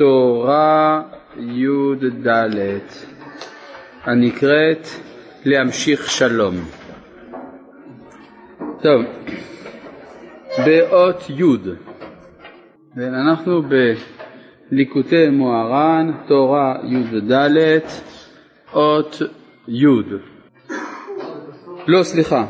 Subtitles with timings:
[0.00, 1.02] תורה
[1.36, 2.28] י"ד
[4.04, 4.86] הנקראת
[5.44, 6.54] להמשיך שלום.
[8.82, 9.02] טוב,
[10.66, 11.42] באות י'
[12.98, 13.62] אנחנו
[14.70, 17.32] בליקוטי מוהר"ן, תורה י"ד,
[18.74, 19.22] אות
[19.68, 19.86] י'.
[21.86, 22.46] לא, סליחה.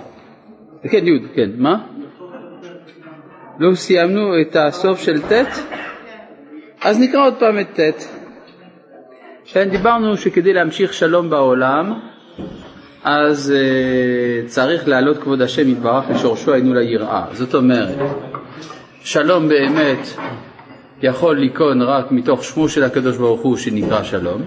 [0.82, 1.50] כן, י', כן.
[1.56, 1.86] מה?
[3.58, 5.79] לא סיימנו את הסוף של ט'?
[6.82, 8.04] אז נקרא עוד פעם את ט'.
[9.44, 11.92] כן, דיברנו שכדי להמשיך שלום בעולם,
[13.04, 17.24] אז uh, צריך להעלות כבוד השם יתברך לשורשו היינו ליראה.
[17.32, 17.98] זאת אומרת,
[19.02, 20.08] שלום באמת
[21.02, 24.42] יכול ליכון רק מתוך שמו של הקדוש ברוך הוא שנקרא שלום,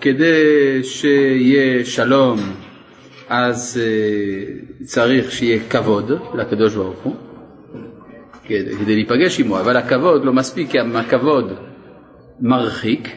[0.00, 2.38] וכדי שיהיה שלום
[3.28, 7.14] אז uh, צריך שיהיה כבוד לקדוש ברוך הוא.
[8.46, 11.52] כדי להיפגש עמו, אבל הכבוד לא מספיק כי הכבוד
[12.40, 13.08] מרחיק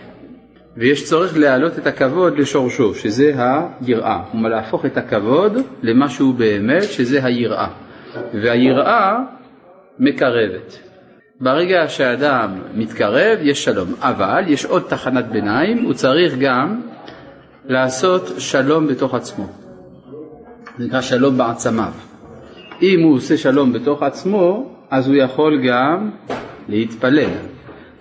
[0.77, 4.23] ויש צורך להעלות את הכבוד לשורשו, שזה היראה.
[4.31, 7.67] כלומר להפוך את הכבוד למשהו באמת, שזה היראה.
[8.33, 9.17] והיראה
[9.99, 10.79] מקרבת.
[11.41, 16.81] ברגע שאדם מתקרב יש שלום, אבל יש עוד תחנת ביניים, הוא צריך גם
[17.65, 19.47] לעשות שלום בתוך עצמו.
[20.77, 21.91] זה נקרא שלום בעצמיו.
[22.81, 26.09] אם הוא עושה שלום בתוך עצמו, אז הוא יכול גם
[26.69, 27.29] להתפלל.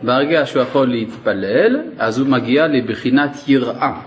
[0.03, 4.01] ברגע שהוא יכול להתפלל, אז הוא מגיע לבחינת יראה.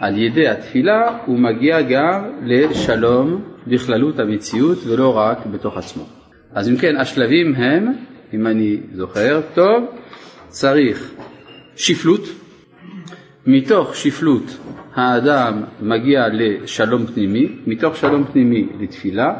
[0.00, 6.04] על ידי התפילה הוא מגיע גם לשלום בכללות המציאות ולא רק בתוך עצמו.
[6.54, 7.92] אז אם כן, השלבים הם,
[8.34, 9.84] אם אני זוכר טוב,
[10.48, 11.14] צריך
[11.76, 12.22] שפלות,
[13.46, 14.58] מתוך שפלות
[14.94, 19.34] האדם מגיע לשלום פנימי, מתוך שלום פנימי לתפילה,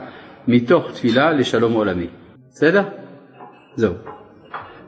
[0.48, 2.06] מתוך תפילה לשלום עולמי.
[2.59, 2.83] בסדר?
[3.77, 3.92] זהו.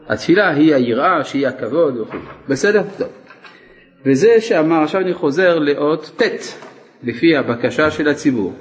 [0.08, 2.16] התפילה היא היראה, שהיא הכבוד וכו'.
[2.48, 2.82] בסדר?
[2.98, 3.08] טוב.
[4.06, 6.54] וזה שאמר, עכשיו אני חוזר לאות ט',
[7.02, 8.52] לפי הבקשה של הציבור.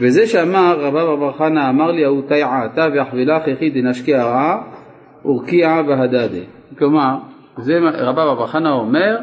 [0.00, 4.62] וזה שאמר רבב אבר חנא אמר לי ההוא תיעה אתה ואחבילך יחיד דנשקי הרעה
[5.24, 6.44] ורקיעה בהדדה.
[6.78, 7.14] כלומר,
[7.58, 9.16] זה רבב אבר חנא אומר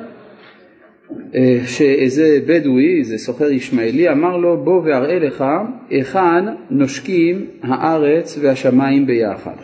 [1.66, 5.44] שאיזה בדואי, איזה סוחר ישמעאלי, אמר לו בוא ואראה לך
[5.90, 9.56] היכן נושקים הארץ והשמיים ביחד.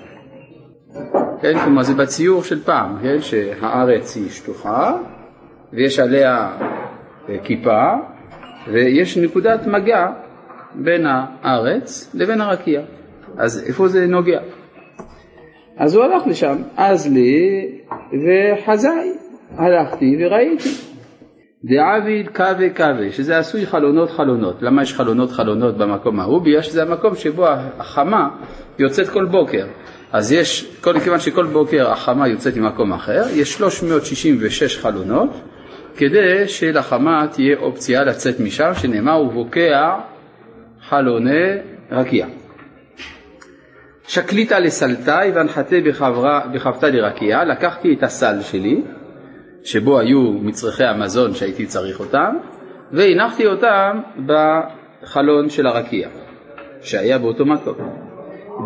[1.41, 4.97] כן, כלומר זה בציור של פעם, כן, שהארץ היא שטוחה
[5.73, 6.51] ויש עליה
[7.29, 7.93] אה, כיפה
[8.71, 10.07] ויש נקודת מגע
[10.75, 12.81] בין הארץ לבין הרקיע.
[13.37, 14.39] אז איפה זה נוגע?
[15.77, 17.67] אז הוא הלך לשם, אז לי
[18.11, 19.11] וחזאי,
[19.57, 20.94] הלכתי וראיתי.
[21.65, 24.61] דעביד קווה קווה, שזה עשוי חלונות חלונות.
[24.61, 26.41] למה יש חלונות חלונות במקום ההוא?
[26.41, 27.47] בגלל שזה המקום שבו
[27.79, 28.29] החמה
[28.79, 29.65] יוצאת כל בוקר.
[30.11, 35.29] אז יש, כל, כיוון שכל בוקר החמה יוצאת ממקום אחר, יש 366 חלונות,
[35.97, 39.95] כדי שלחמה תהיה אופציה לצאת משם, שנאמר ובוקע
[40.89, 41.49] חלוני
[41.91, 42.27] רקיע.
[44.07, 45.75] שקליטה לסלתאי והנחתה
[46.53, 48.81] בחבתא דרקיע, לקחתי את הסל שלי,
[49.65, 52.35] שבו היו מצרכי המזון שהייתי צריך אותם,
[52.91, 56.09] והנחתי אותם בחלון של הרקיע,
[56.81, 58.05] שהיה באותו מקום.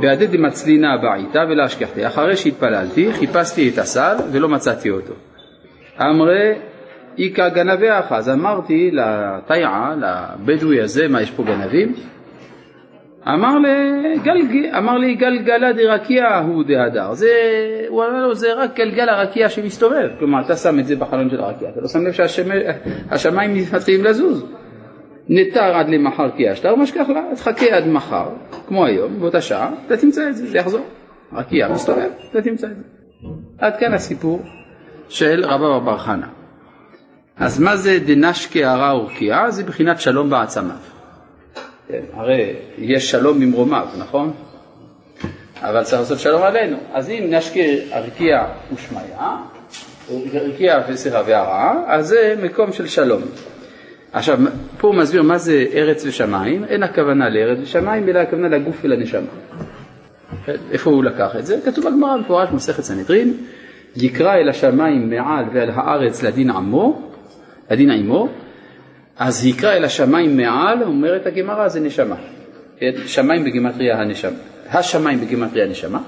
[0.02, 2.08] ועדד מצלינה בעיתה ולהשכחתי.
[2.08, 5.14] אחרי שהתפללתי, חיפשתי את הסל ולא מצאתי אותו.
[6.02, 6.54] אמרי
[7.20, 11.94] איכא גנבי אז אמרתי לתיעה, לבדואי הזה, מה יש פה גנבים?
[13.28, 17.28] אמר לי, גלג, אמר לי גלגלה דרקיע הוא דהדר, זה,
[17.88, 21.40] הוא אמר לו זה רק גלגל הרקיע שמסתובב, כלומר אתה שם את זה בחלון של
[21.40, 24.46] הרקיע, אתה לא שם לב שהשמיים מתחילים לזוז,
[25.30, 28.30] נתר עד למחר כי אשתר ומשכח לה, תחכה עד מחר,
[28.68, 30.86] כמו היום, באותה שעה, אתה תמצא את זה, זה יחזור,
[31.34, 32.84] רקיע מסתובב, אתה תמצא את זה.
[33.60, 34.42] עד כאן הסיפור
[35.10, 36.28] של רבא בר חנה.
[37.38, 39.52] אז מה זה דנשקי הרע ורקיעה?
[39.52, 40.99] זה בחינת שלום בעצמיו.
[41.92, 44.34] כן, הרי יש שלום ממרומיו, נכון?
[45.62, 46.78] אבל צריך לעשות שלום עלינו.
[46.94, 49.38] אז אם נשקי הרקיע ושמיה,
[50.34, 53.22] רקיע וסליחה והרעה, אז זה מקום של שלום.
[54.12, 54.40] עכשיו,
[54.78, 59.32] פה הוא מסביר מה זה ארץ ושמיים, אין הכוונה לארץ ושמיים, אלא הכוונה לגוף ולנשמה.
[60.72, 61.60] איפה הוא לקח את זה?
[61.66, 63.34] כתוב בגמרא מפורש במסכת סנהדרין,
[63.96, 67.12] יקרא אל השמיים מעל ועל הארץ לדין עמו,
[67.72, 68.30] לדין עמו,
[69.20, 72.16] אז יקרא אל השמיים מעל, אומרת הגמרא, זה נשמה.
[73.06, 74.38] שמיים בגימטריה הנשמה.
[74.72, 76.00] השמיים בגימטריה הנשמה,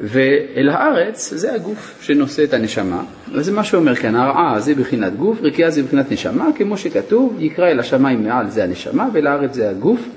[0.00, 5.38] ואל הארץ זה הגוף שנושא את הנשמה, וזה מה שאומר כאן, הרעה זה בחינת גוף,
[5.42, 9.70] רקיעה זה בחינת נשמה, כמו שכתוב, יקרא אל השמיים מעל זה הנשמה, ואל הארץ זה
[9.70, 10.08] הגוף,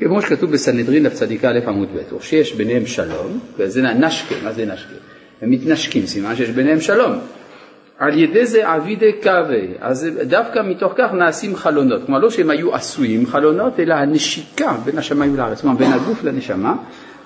[0.00, 4.52] כמו שכתוב בסנהדרין דף צדיק א' עמוד ב', או שיש ביניהם שלום, וזה נשקה, מה
[4.52, 4.94] זה נשקה?
[5.42, 7.12] הם מתנשקים, סימן שיש ביניהם שלום.
[7.98, 12.74] על ידי זה אבידי קווי, אז דווקא מתוך כך נעשים חלונות, כלומר לא שהם היו
[12.74, 16.74] עשויים חלונות, אלא הנשיקה בין השמיים לארץ, כלומר בין הגוף לנשמה,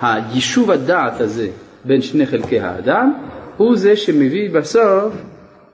[0.00, 1.48] היישוב הדעת הזה
[1.84, 3.12] בין שני חלקי האדם,
[3.56, 5.14] הוא זה שמביא בסוף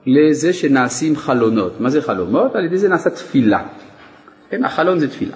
[0.05, 1.81] לזה שנעשים חלונות.
[1.81, 2.55] מה זה חלומות?
[2.55, 3.63] על ידי זה נעשה תפילה.
[4.49, 5.35] כן, החלון זה תפילה.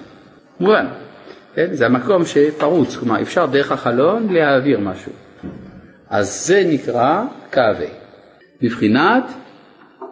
[0.60, 0.86] מובן.
[1.54, 5.12] כן, זה המקום שפרוץ, כלומר אפשר דרך החלון להעביר משהו.
[6.10, 7.86] אז זה נקרא קאווה.
[8.62, 9.24] בבחינת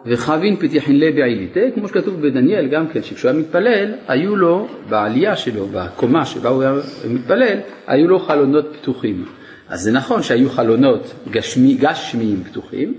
[0.05, 5.35] וחבין פתיחין ליה בעיליתה, כמו שכתוב בדניאל גם כן, שכשהוא היה מתפלל, היו לו, בעלייה
[5.35, 6.73] שלו, בקומה שבה הוא היה
[7.09, 7.57] מתפלל,
[7.87, 9.25] היו לו חלונות פתוחים.
[9.69, 12.93] אז זה נכון שהיו חלונות גשמי, גשמיים פתוחים,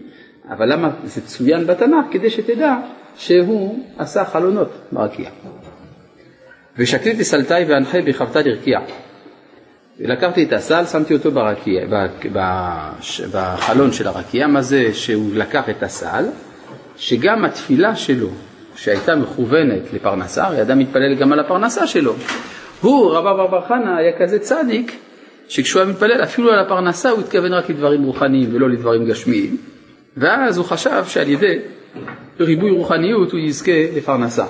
[0.51, 2.07] אבל למה זה צוין בתנ"ך?
[2.11, 2.77] כדי שתדע
[3.17, 5.31] שהוא עשה חלונות ברקיע.
[6.79, 8.79] ושקליט לסלטאי ואנחה בחבטה דרקיע.
[10.01, 11.87] לקחתי את הסל, שמתי אותו ברקיע,
[13.33, 16.25] בחלון של הרקיע, מה זה שהוא לקח את הסל,
[17.03, 18.29] שגם התפילה שלו,
[18.77, 22.15] שהייתה מכוונת לפרנסה, הרי אדם מתפלל גם על הפרנסה שלו.
[22.81, 24.93] הוא, רבא בר בר חנא, היה כזה צדיק,
[25.49, 29.57] שכשהוא היה מתפלל אפילו על הפרנסה הוא התכוון רק לדברים רוחניים ולא לדברים גשמיים,
[30.17, 31.59] ואז הוא חשב שעל ידי
[32.41, 34.45] ריבוי רוחניות הוא יזכה לפרנסה.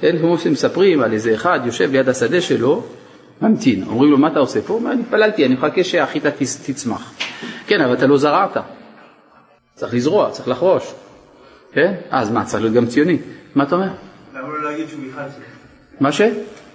[0.00, 2.82] כן, כמו שמספרים על איזה אחד יושב ליד השדה שלו,
[3.42, 4.72] ממתין, אומרים לו מה אתה עושה פה?
[4.72, 6.30] הוא אומר התפללתי, אני מחכה שהחיטה
[6.66, 7.12] תצמח.
[7.66, 8.56] כן, אבל אתה לא זרעת,
[9.74, 10.94] צריך לזרוע, צריך לחרוש.
[11.72, 11.94] כן?
[12.10, 13.18] אז מה, צריך להיות גם ציוני.
[13.54, 13.88] מה אתה אומר?
[14.34, 15.24] למה לא להגיד שהוא בכלל
[16.00, 16.20] מה ש?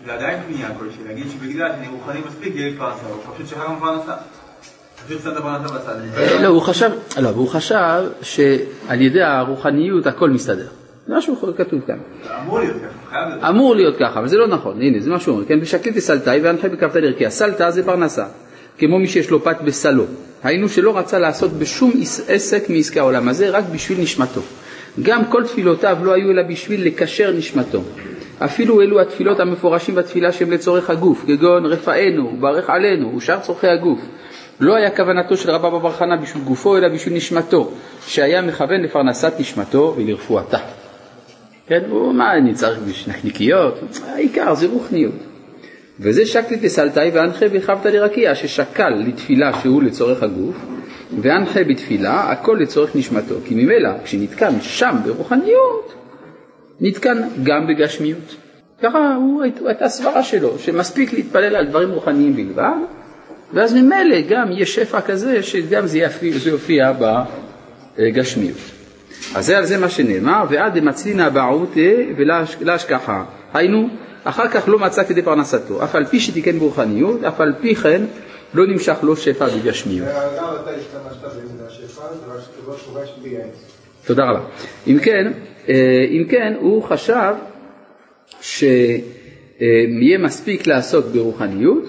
[0.05, 3.63] זה עדיין פנייה כלשהי, להגיד שבגלל שאני רוחני מספיק יהיה לי פרנסה, הוא פשוט שכח
[3.67, 4.13] גם פרנסה.
[6.41, 6.89] לא, הוא חשב,
[7.21, 10.67] לא, הוא חשב שעל ידי הרוחניות הכל מסתדר.
[11.07, 11.97] זה משהו כתוב כאן.
[12.41, 12.75] אמור להיות
[13.09, 13.49] ככה.
[13.49, 16.39] אמור להיות ככה, אבל זה לא נכון, הנה, זה מה שהוא אומר, כן, ושקליתי סלטאי
[16.43, 17.29] ואנחה בקרתא דרכיה.
[17.29, 18.25] סלטה זה פרנסה,
[18.77, 20.05] כמו מי שיש לו פת בסלו.
[20.43, 21.91] היינו שלא רצה לעשות בשום
[22.27, 24.41] עסק מעסקי העולם הזה, רק בשביל נשמתו.
[25.01, 27.81] גם כל תפילותיו לא היו אלא בשביל לקשר נשמתו.
[28.39, 33.99] אפילו אלו התפילות המפורשים בתפילה שהם לצורך הגוף, כגון רפאנו, ברך עלינו, ושאר צורכי הגוף.
[34.59, 37.71] לא היה כוונתו של רבא בר חנא בשביל גופו, אלא בשביל נשמתו,
[38.07, 40.57] שהיה מכוון לפרנסת נשמתו ולרפואתה.
[41.67, 43.79] כן, הוא, מה אני צריך בשביל נקניקיות?
[44.05, 45.15] העיקר זה רוחניות.
[45.99, 50.55] וזה שקלי דסלתאי ואנחה בחבתא דרקיע, ששקל לתפילה שהוא לצורך הגוף,
[51.21, 53.35] ואנחה בתפילה, הכל לצורך נשמתו.
[53.45, 55.93] כי ממילא, כשנתקן שם ברוחניות,
[56.81, 58.35] נתקן גם בגשמיות.
[58.83, 62.77] ככה הוא, הייתה סברה שלו, שמספיק להתפלל על דברים רוחניים בלבד,
[63.53, 66.93] ואז ממילא גם יש שפע כזה שגם זה יופיע, זה יופיע
[67.97, 68.57] בגשמיות.
[69.35, 71.79] אז זה על זה מה שנאמר, ועד דמצלינא בעותה
[72.59, 73.23] ולהשכחה.
[73.53, 73.87] היינו,
[74.23, 78.01] אחר כך לא מצא כדי פרנסתו, אף על פי שתיקן ברוחניות, אף על פי כן
[78.53, 80.07] לא נמשך לו שפע בגשמיות.
[84.05, 84.45] תודה רבה.
[84.87, 85.31] אם כן,
[85.69, 87.33] אה, אם כן, הוא חשב
[88.41, 91.83] שיהיה מספיק לעסוק ברוחניות,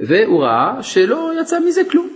[0.00, 2.08] והוא ראה שלא יצא מזה כלום,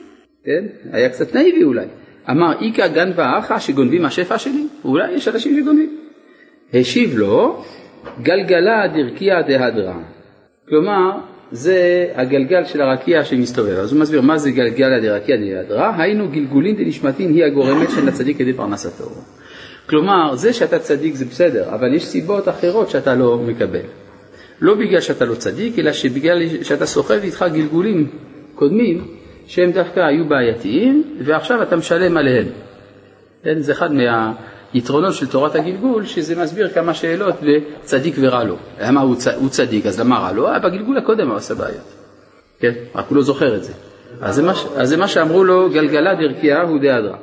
[0.45, 0.65] כן?
[0.93, 1.87] היה קצת נאיבי אולי.
[2.31, 4.67] אמר איכא גנבה אחא שגונבים השפע שלי?
[4.85, 5.99] אולי יש אנשים שגונבים.
[6.75, 7.65] השיב לו
[8.23, 9.95] גלגלה דרכיה דהדרא.
[10.69, 11.11] כלומר,
[11.53, 13.79] זה הגלגל של הרקיע שמסתובב.
[13.79, 18.39] אז הוא מסביר מה זה גלגלה דרקיע דהדרא, היינו גלגולין דנשמתין היא הגורמת של הצדיק
[18.39, 19.05] כדי פרנסתו.
[19.87, 23.87] כלומר, זה שאתה צדיק זה בסדר, אבל יש סיבות אחרות שאתה לא מקבל.
[24.61, 28.11] לא בגלל שאתה לא צדיק, אלא שבגלל שאתה סוחב איתך גלגולים
[28.55, 29.05] קודמים
[29.47, 32.47] שהם דווקא היו בעייתיים, ועכשיו אתה משלם עליהם.
[33.43, 33.93] כן, זה אחד
[34.75, 38.57] מהיתרונות של תורת הגלגול, שזה מסביר כמה שאלות וצדיק ורע לו.
[38.81, 39.27] למה הוא, צ...
[39.27, 40.49] הוא צדיק, אז למה רע לו?
[40.49, 41.95] אה, בגלגול הקודם הוא עשה בעיות.
[42.61, 43.73] כן, רק הוא לא זוכר את זה.
[44.21, 47.17] אז זה מה, אז זה מה שאמרו לו, גלגלה דרכיה הוא דהדרא.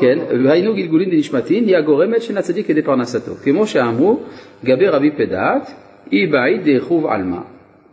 [0.00, 3.32] כן, והיינו גלגולין דנשמתין, היא הגורמת של הצדיק כדי פרנסתו.
[3.44, 4.20] כמו שאמרו,
[4.64, 5.70] גבי רבי פדעת,
[6.12, 7.40] אי בעיד דחוב עלמא,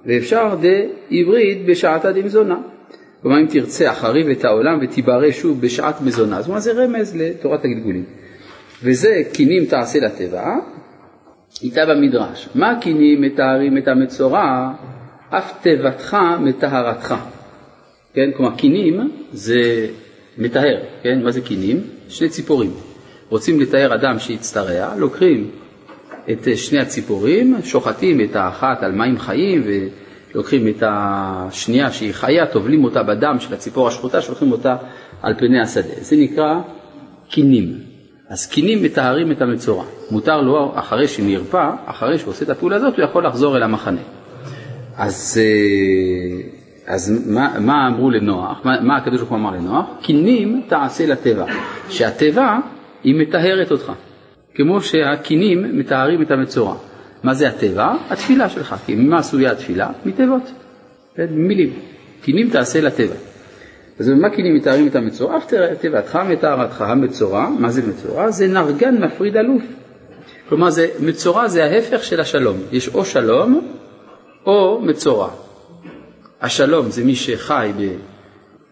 [0.06, 2.58] ואפשר דעברית בשעתה דמזונה.
[3.22, 7.66] כלומר אם תרצה אחריב את העולם ותיברא שוב בשעת מזונה, זאת אומרת זה רמז לתורת
[7.66, 8.04] הגלגולים.
[8.84, 10.56] וזה קינים תעשה לטבע,
[11.64, 12.50] איתה במדרש.
[12.56, 14.72] מה קינים מתארים את המצורע?
[15.30, 17.16] אף תיבתך מטהרתך.
[18.14, 19.88] כן, כלומר קינים זה
[20.38, 21.82] מטהר, כן, מה זה קינים?
[22.10, 22.72] שני ציפורים.
[23.30, 25.52] רוצים לתאר אדם שהצטרע, לוקחים
[26.32, 29.64] את שני הציפורים, שוחטים את האחת על מים חיים
[30.34, 34.76] ולוקחים את השנייה שהיא חיה, טובלים אותה בדם של הציפור השחוטה, שולחים אותה
[35.22, 35.94] על פני השדה.
[36.02, 36.60] זה נקרא
[37.30, 37.87] קינים.
[38.30, 39.86] אז קינים מטהרים את המצורע.
[40.12, 44.02] מותר לו, אחרי שנרפא, אחרי שהוא עושה את הפעולה הזאת, הוא יכול לחזור אל המחנה.
[44.98, 49.86] אז, אה, אז מה, מה אמרו לנוח, מה, מה הקדוש ברוך הוא אמר לנוח?
[50.02, 51.46] קינים תעשה לטבע,
[51.90, 52.58] שהטבע
[53.04, 53.92] היא מטהרת אותך,
[54.56, 56.76] כמו שהקינים מטהרים את המצורע.
[57.24, 57.94] מה זה הטבע?
[58.10, 59.90] התפילה שלך, כי ממה עשויה התפילה?
[61.16, 61.28] כן?
[61.32, 61.74] מילים.
[62.22, 63.16] קינים תעשה לטבע.
[64.00, 65.40] אז במה קינים מתארים את המצורע?
[65.82, 68.32] תיבתך מטהרתך המצורע, מה זה מצורע?
[68.32, 69.64] זה נרגן מפריד אלוף.
[70.50, 73.68] כלומר זה, מצורע זה ההפך של השלום, יש או שלום
[74.46, 75.30] או מצורע.
[76.42, 77.72] השלום זה מי שחי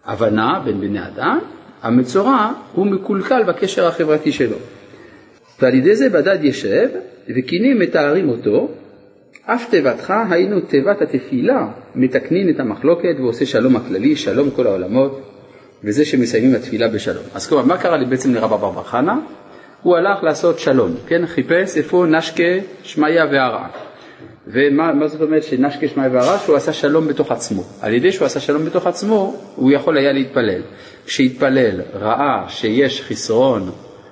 [0.05, 1.39] בהבנה בין בני אדם,
[1.81, 4.57] המצורע הוא מקולקל בקשר החברתי שלו.
[5.61, 6.89] ועל ידי זה בדד ישב,
[7.37, 8.67] וקינים מתארים אותו,
[9.45, 15.21] אף תיבתך היינו תיבת התפילה, מתקנין את המחלוקת ועושה שלום הכללי, שלום כל העולמות,
[15.83, 17.23] וזה שמסיימים התפילה בשלום.
[17.33, 19.19] אז כלומר, מה קרה לי בעצם לרבא בר חנה?
[19.81, 21.25] הוא הלך לעשות שלום, כן?
[21.25, 22.43] חיפש איפה נשקה,
[22.83, 23.67] שמעיה והרע.
[24.47, 26.37] ומה זאת אומרת שנשקה, שמעיה והרע?
[26.37, 27.63] שהוא עשה שלום בתוך עצמו.
[27.81, 30.61] על ידי שהוא עשה שלום בתוך עצמו, הוא יכול היה להתפלל.
[31.05, 33.71] כשהתפלל, ראה שיש חסרון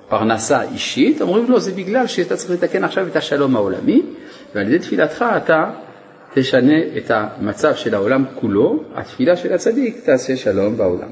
[0.10, 4.02] פרנסה אישית, אומרים לו זה בגלל שאתה צריך לתקן עכשיו את השלום העולמי,
[4.56, 5.72] ועל ידי תפילתך אתה
[6.34, 11.10] תשנה את המצב של העולם כולו, התפילה של הצדיק תעשה שלום בעולם.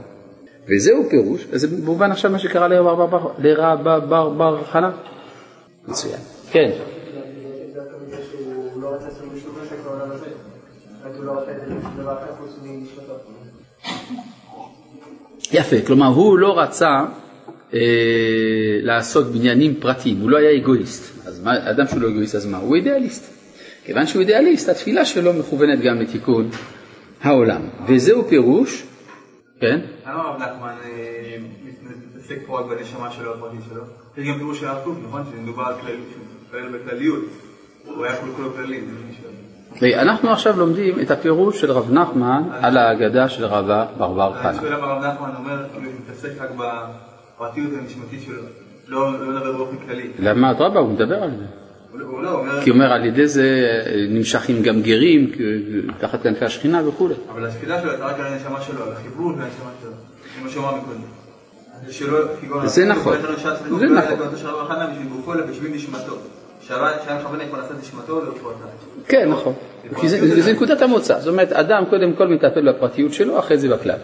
[0.69, 4.91] וזהו פירוש, וזה במובן עכשיו מה שקרה לרבא בר בר חנה.
[5.87, 6.19] מצוין.
[6.51, 6.71] כן.
[15.51, 17.05] יפה, כלומר הוא לא רצה
[17.73, 17.79] אה,
[18.81, 21.27] לעשות בניינים פרטיים, הוא לא היה אגואיסט.
[21.27, 22.57] אז מה, אדם שהוא לא אגואיסט, אז מה?
[22.57, 23.40] הוא אידיאליסט.
[23.85, 26.49] כיוון שהוא אידיאליסט, התפילה שלו מכוונת גם לתיקון
[27.21, 27.61] העולם.
[27.87, 28.83] וזהו פירוש,
[29.59, 29.79] כן?
[30.05, 31.37] למה הרב נחמן אה,
[32.15, 33.81] מתעסק פה רק בנשמה שלו, הפרטי שלו?
[34.17, 35.21] יש גם פירוש של הרב קוק, נכון?
[35.31, 35.63] שמדובר
[36.53, 37.23] על בכלליות.
[37.85, 38.81] הוא היה כולו כללי,
[39.99, 44.49] אנחנו עכשיו לומדים את הפירוש של רב נחמן על ההגדה של רבה ברבר חנה.
[44.49, 48.41] אני שואל למה רב נחמן אומר, הוא מתעסק רק בפרטיות הנשמתית שלו,
[48.87, 50.11] לא, לא מדבר באופן כללי.
[50.19, 51.60] למה אדרבה, הוא מדבר על זה.
[51.93, 52.63] לא, אומר...
[52.63, 53.45] כי הוא אומר על ידי זה
[54.09, 55.31] נמשכים גם גרים
[55.99, 57.15] תחת כנפי השכינה וכולי.
[57.31, 59.91] אבל התפילה שלו הייתה רק על הנשמה שלו, על החיבור והנשמה שלו,
[60.39, 61.01] כמו שהוא אמר מקודם.
[62.65, 64.17] זה נכון, זה נכון.
[67.79, 68.21] נשמתו.
[69.07, 69.53] כן, נכון.
[69.99, 71.19] זה נקודת המוצא.
[71.19, 73.97] זאת אומרת, אדם קודם כל מטפל בפרטיות שלו, אחרי זה בכלל.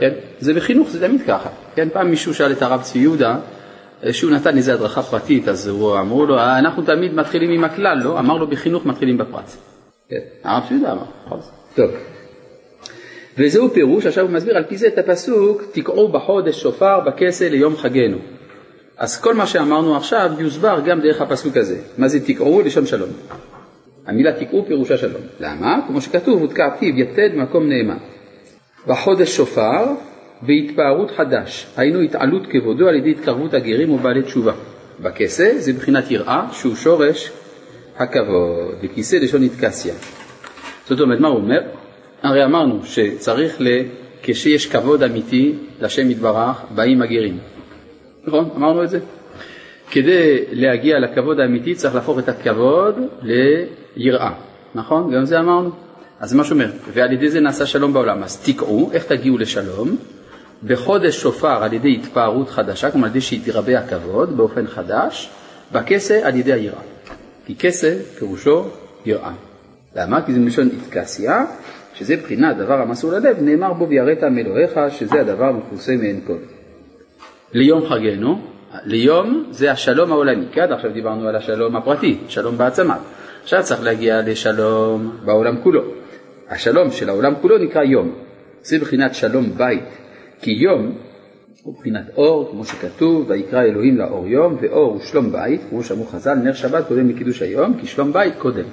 [0.00, 0.10] כן?
[0.40, 1.48] זה בחינוך, זה תמיד ככה.
[1.74, 3.36] כן, פעם מישהו שאל את הרב צבי יהודה,
[4.10, 8.18] שהוא נתן איזו הדרכה פרטית, אז הוא אמרו לו, אנחנו תמיד מתחילים עם הכלל, לא?
[8.18, 9.50] אמר לו, בחינוך מתחילים בפרט.
[10.08, 11.40] כן, הרב צבי יהודה אמר, נכון.
[11.74, 11.90] טוב.
[13.38, 17.76] וזהו פירוש, עכשיו הוא מסביר על פי זה את הפסוק, תקעו בחודש שופר בכסה ליום
[17.76, 18.18] חגנו.
[18.98, 21.78] אז כל מה שאמרנו עכשיו יוסבר גם דרך הפסוק הזה.
[21.98, 22.62] מה זה תקעו?
[22.62, 23.08] לשון שלום.
[24.06, 25.22] המילה תקעו פירושה שלום.
[25.40, 25.80] למה?
[25.86, 27.98] כמו שכתוב, ותקעתיו יתד מקום נאמן.
[28.86, 29.84] בחודש שופר
[30.42, 34.52] בהתפארות חדש, היינו התעלות כבודו על ידי התקרבות הגרים ובעלי תשובה.
[35.00, 37.30] בכסה זה מבחינת יראה שהוא שורש
[37.96, 39.94] הכבוד, וכיסא לשון התקסיה.
[40.86, 41.60] זאת אומרת, מה הוא אומר?
[42.22, 43.66] הרי אמרנו שצריך, ל...
[44.22, 47.38] כשיש כבוד אמיתי לשם יתברך, באים הגרים.
[48.24, 48.50] נכון?
[48.56, 49.00] אמרנו את זה.
[49.90, 54.32] כדי להגיע לכבוד האמיתי צריך להפוך את הכבוד ליראה,
[54.74, 55.14] נכון?
[55.14, 55.70] גם זה אמרנו.
[56.20, 58.22] אז מה שאומר, ועל ידי זה נעשה שלום בעולם.
[58.22, 59.96] אז תקעו, איך תגיעו לשלום?
[60.64, 65.30] בחודש שופר על ידי התפארות חדשה, כלומר על ידי שיתרבה הכבוד באופן חדש,
[65.72, 66.82] בכסה על ידי היראה.
[67.46, 68.64] כי כסה פירושו
[69.06, 69.32] יראה.
[69.96, 70.22] למה?
[70.22, 71.44] כי זה מלשון איתקסיה,
[71.94, 76.38] שזה בחינת דבר המסור ללב, נאמר בו ויראת מאלוהיך, שזה הדבר המפורסם מעין כל.
[77.52, 78.40] ליום חגנו,
[78.84, 82.96] ליום זה השלום העולמי, כי עד עכשיו דיברנו על השלום הפרטי, שלום בעצמה.
[83.42, 85.82] עכשיו צריך להגיע לשלום בעולם כולו.
[86.48, 88.12] השלום של העולם כולו נקרא יום.
[88.62, 89.84] זה בחינת שלום בית,
[90.42, 90.94] כי יום
[91.62, 96.06] הוא בחינת אור, כמו שכתוב, ויקרא אלוהים לאור יום, ואור הוא שלום בית, כמו שאמרו
[96.06, 98.64] חז"ל, נר שבת קודם לקידוש היום, כי שלום בית קודם.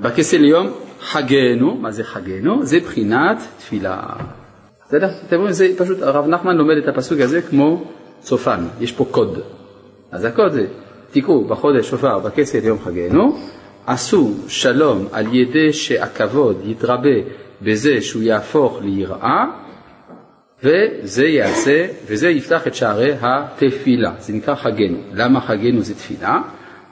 [0.00, 0.66] בכסל יום
[1.00, 2.66] חגנו, מה זה חגנו?
[2.66, 4.02] זה בחינת תפילה.
[4.86, 5.08] בסדר?
[5.26, 7.84] אתם רואים, זה פשוט, הרב נחמן לומד את הפסוק הזה כמו
[8.20, 9.38] צופן, יש פה קוד.
[10.12, 10.66] אז הקוד זה,
[11.10, 13.38] תקראו בחודש שופר בכסף יום חגנו,
[13.86, 17.18] עשו שלום על ידי שהכבוד יתרבה
[17.62, 19.65] בזה שהוא יהפוך ליראה,
[20.62, 24.98] וזה יעשה, וזה יפתח את שערי התפילה, זה נקרא חגנו.
[25.12, 26.40] למה חגנו זה תפילה?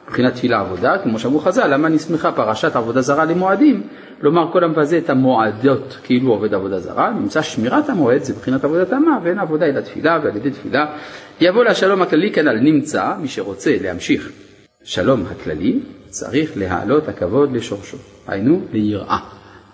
[0.08, 3.82] מבחינת תפילה עבודה, כמו שאמרו חז"ל, למה נסמכה פרשת עבודה זרה למועדים?
[4.20, 8.92] כלומר, כל המבזה את המועדות כאילו עובד עבודה זרה, נמצא שמירת המועד, זה מבחינת עבודת
[8.92, 10.86] המה, ואין עבודה אלא תפילה, ועל ידי תפילה
[11.40, 12.60] יבוא לשלום הכללי כנ"ל.
[12.60, 14.32] נמצא, מי שרוצה להמשיך
[14.84, 19.18] שלום הכללי, צריך להעלות הכבוד לשורשו, היינו ליראה.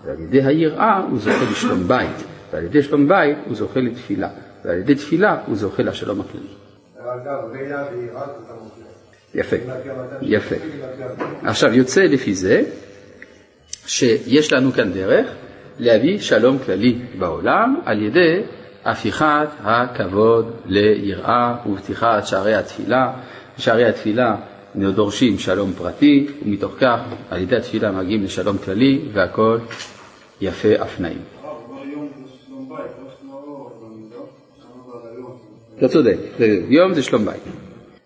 [0.04, 4.28] ועל ידי היראה הוא זוכה לשלום בית, ועל ידי שלום בית הוא זוכה לתפילה,
[4.64, 6.46] ועל ידי תפילה הוא זוכה לשלום הכללי.
[9.34, 9.56] יפה,
[10.22, 10.56] יפה.
[11.42, 12.62] עכשיו יוצא לפי זה
[13.86, 15.26] שיש לנו כאן דרך
[15.78, 18.42] להביא שלום כללי בעולם על ידי
[18.84, 23.12] הפיכת הכבוד ליראה ופתיחת שערי התפילה.
[23.60, 24.36] שערי התפילה
[24.76, 29.58] דורשים שלום פרטי, ומתוך כך על ידי התפילה מגיעים לשלום כללי והכל
[30.40, 31.39] יפה אף נעים.
[35.80, 36.16] אתה צודק,
[36.68, 37.42] יום זה שלום בית.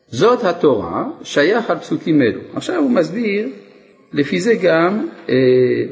[0.09, 2.41] זאת התורה, שייך על פסוקים אלו.
[2.55, 3.49] עכשיו הוא מסביר
[4.13, 5.35] לפי זה גם אה,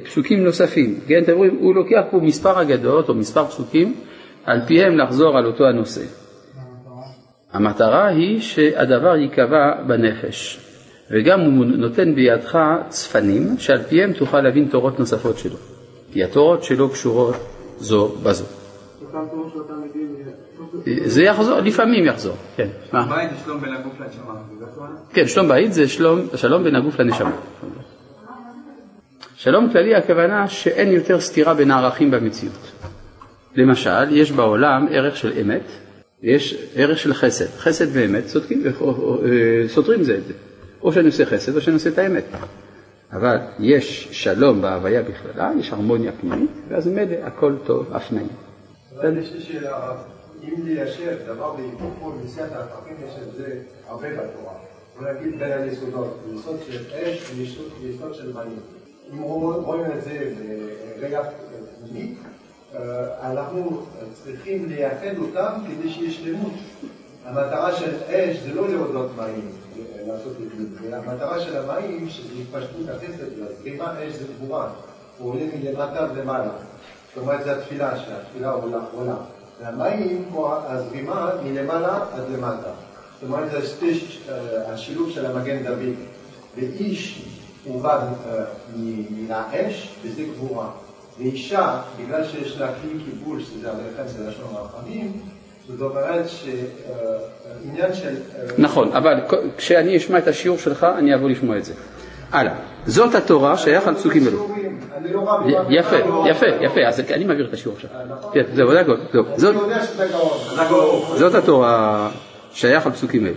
[0.05, 1.01] פסוקים נוספים.
[1.07, 3.95] כן, אתם רואים, הוא לוקח פה מספר אגדות או מספר פסוקים,
[4.45, 6.05] על פיהם לחזור על אותו הנושא.
[7.53, 10.61] המטרה היא שהדבר ייקבע בנפש,
[11.11, 12.59] וגם הוא נותן בידך
[12.89, 15.57] צפנים שעל פיהם תוכל להבין תורות נוספות שלו,
[16.13, 17.37] כי התורות שלו קשורות
[17.79, 18.45] זו בזו.
[21.05, 22.69] זה יחזור, לפעמים יחזור, כן.
[22.93, 24.35] בית זה שלום בין הגוף לנשמה,
[25.13, 27.37] כן, שלום בית זה שלום, שלום בין הגוף לנשמה.
[29.37, 32.73] שלום כללי הכוונה שאין יותר סתירה בין הערכים במציאות.
[33.55, 35.67] למשל, יש בעולם ערך של אמת,
[36.23, 37.47] יש ערך של חסד.
[37.59, 40.33] חסד ואמת סותרים, אה, סותרים זה את זה.
[40.83, 42.25] או שאני עושה חסד או שאני עושה את האמת.
[43.13, 48.29] אבל יש שלום בהוויה בכללה, יש הרמוניה פנימית, ואז ממילא הכל טוב, אף נעים.
[48.97, 49.93] אבל יש לי שאלה,
[50.43, 54.55] אם ליישר דבר בהיפוכו ומסיעת הערכים יש את זה הרבה בתורה.
[54.99, 57.33] בוא נגיד בין היסודות, יסוד של אש
[57.81, 58.59] ויסוד של מים.
[59.13, 60.33] אם רואים את זה
[60.97, 61.23] בראייה
[61.81, 62.19] פנימית,
[62.75, 66.53] אה, אנחנו צריכים לייחד אותם כדי שיהיה שלמות.
[67.25, 69.51] המטרה של אש זה לא להודות מים,
[70.07, 73.27] לעשות את זה, המטרה של המים שזה התפשטות החסד,
[73.61, 74.69] זרימה אש זה גבורה,
[75.19, 76.53] הוא עולה מלמטה למעלה.
[77.15, 78.53] זאת אומרת זה התפילה, שהתפילה
[78.93, 79.17] עולה.
[79.63, 82.71] והמים, כמו הזרימה, מלמעלה עד למטה.
[83.21, 83.59] זאת אומרת זה
[84.29, 85.95] אה, השילוב של המגן דוד.
[86.57, 87.23] ואיש
[87.83, 88.45] בא אה,
[88.77, 90.71] מן האש, וזה גבורה.
[91.19, 95.13] ואישה, בגלל שיש לה כלי קיבול, שזה עליכם, זה לשון רחמים,
[95.69, 98.09] זאת אומרת שעניין של...
[98.09, 99.21] אה, נכון, אבל
[99.57, 101.75] כשאני אשמע את השיעור שלך, אני אבוא לשמוע את זה.
[102.33, 102.55] הלאה.
[102.87, 104.49] זאת התורה שייך על פסוקים אלו.
[105.13, 105.39] לא
[105.71, 107.91] יפה, יפה, יפה, אז אני מעביר את השיעור עכשיו.
[107.95, 108.31] אה, נכון.
[108.35, 108.97] כן, זהו, זה הכל.
[110.69, 111.19] גאון.
[111.19, 112.11] זאת התורה
[112.53, 113.35] שייך על פסוקים אלו.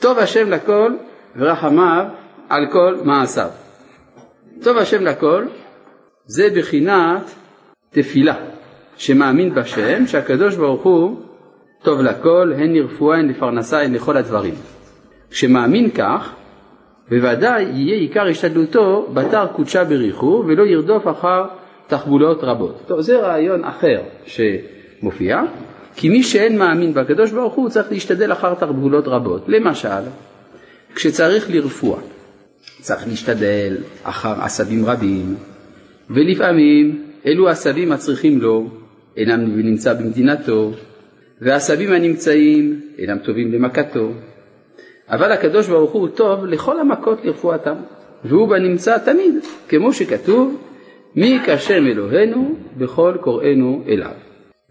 [0.00, 0.92] טוב השם לכל
[1.36, 2.04] ורחמיו
[2.48, 3.50] על כל מעשיו.
[4.62, 5.46] טוב השם לכל
[6.26, 7.30] זה בחינת
[7.90, 8.34] תפילה,
[8.96, 11.20] שמאמין בשם, שהקדוש ברוך הוא
[11.82, 14.54] טוב לכל, הן לרפואה, הן לפרנסה, הן לכל הדברים.
[15.30, 16.34] כשמאמין כך,
[17.10, 21.44] בוודאי יהיה עיקר השתדלותו בתר קודשה בריחו, ולא ירדוף אחר
[21.86, 22.82] תחבולות רבות.
[22.86, 25.42] טוב, זה רעיון אחר שמופיע,
[25.96, 29.44] כי מי שאין מאמין בקדוש ברוך הוא צריך להשתדל אחר תחבולות רבות.
[29.48, 30.02] למשל,
[30.94, 32.00] כשצריך לרפואה,
[32.80, 35.34] צריך להשתדל אחר עשבים רבים,
[36.10, 38.68] ולפעמים אלו עשבים הצריכים לו
[39.16, 40.72] אינם נמצא במדינתו,
[41.40, 44.12] והעשבים הנמצאים אינם טובים למכתו.
[45.10, 47.74] אבל הקדוש ברוך הוא טוב לכל המכות לרפואתם,
[48.24, 49.34] והוא בנמצא תמיד,
[49.68, 50.56] כמו שכתוב,
[51.16, 54.12] מי כשם אלוהינו בכל קוראינו אליו.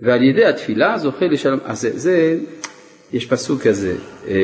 [0.02, 2.39] ועל ידי התפילה זוכה לשלום, אז זה, זה
[3.13, 3.95] יש פסוק כזה,
[4.28, 4.36] אה,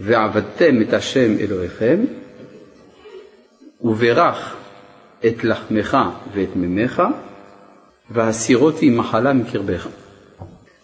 [0.00, 2.04] ועבדתם את השם אלוהיכם,
[3.80, 4.56] וברך
[5.26, 5.96] את לחמך
[6.32, 7.02] ואת מימיך,
[8.10, 9.88] והסירותי מחלה מקרבך.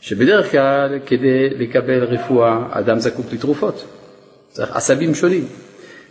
[0.00, 3.84] שבדרך כלל כדי לקבל רפואה אדם זקוק לתרופות,
[4.48, 5.44] צריך עשבים שונים,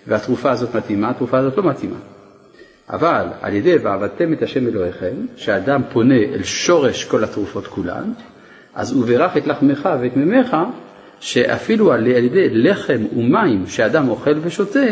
[0.07, 1.97] והתרופה הזאת מתאימה, התרופה הזאת לא מתאימה.
[2.89, 8.11] אבל על ידי ועבדתם את השם אלוהיכם, שאדם פונה אל שורש כל התרופות כולן,
[8.75, 10.55] אז הוא בירך את לחמך ואת מימיך,
[11.19, 14.85] שאפילו על ידי לחם ומים שאדם אוכל ושותה,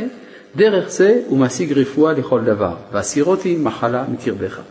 [0.55, 4.62] דרך זה הוא משיג רפואה לכל דבר, והסירותי מחלה מקרבך.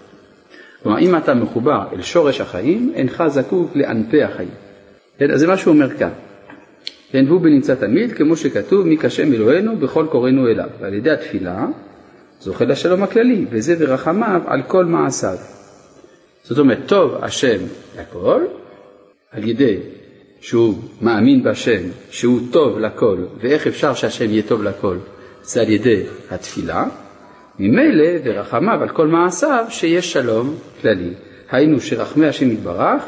[0.86, 4.50] כלומר, אם אתה מחובר אל שורש החיים, אינך זקוק לענפי החיים.
[5.18, 6.10] כן, אז זה מה שהוא אומר כאן.
[7.10, 10.68] כן, והוא בנמצא תמיד, כמו שכתוב, מי כשם אלוהינו בכל קוראינו אליו.
[10.80, 11.66] ועל ידי התפילה
[12.40, 15.36] זוכה לשלום הכללי, וזה ורחמיו על כל מעשיו.
[16.42, 17.58] זאת אומרת, טוב השם
[18.00, 18.42] לכל,
[19.32, 19.76] על ידי
[20.40, 24.96] שהוא מאמין בשם, שהוא טוב לכל, ואיך אפשר שהשם יהיה טוב לכל?
[25.42, 26.84] זה על ידי התפילה,
[27.58, 31.10] ממילא ורחמיו על כל מעשיו שיש שלום כללי.
[31.50, 33.02] היינו שרחמי השם יתברך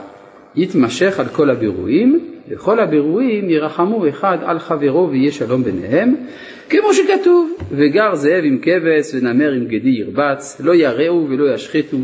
[0.57, 6.15] יתמשך על כל הבירואים וכל הבירורים ירחמו אחד על חברו ויהיה שלום ביניהם,
[6.69, 11.97] כמו שכתוב, וגר זאב עם כבש ונמר עם גדי ירבץ, לא יראו ולא ישחיתו,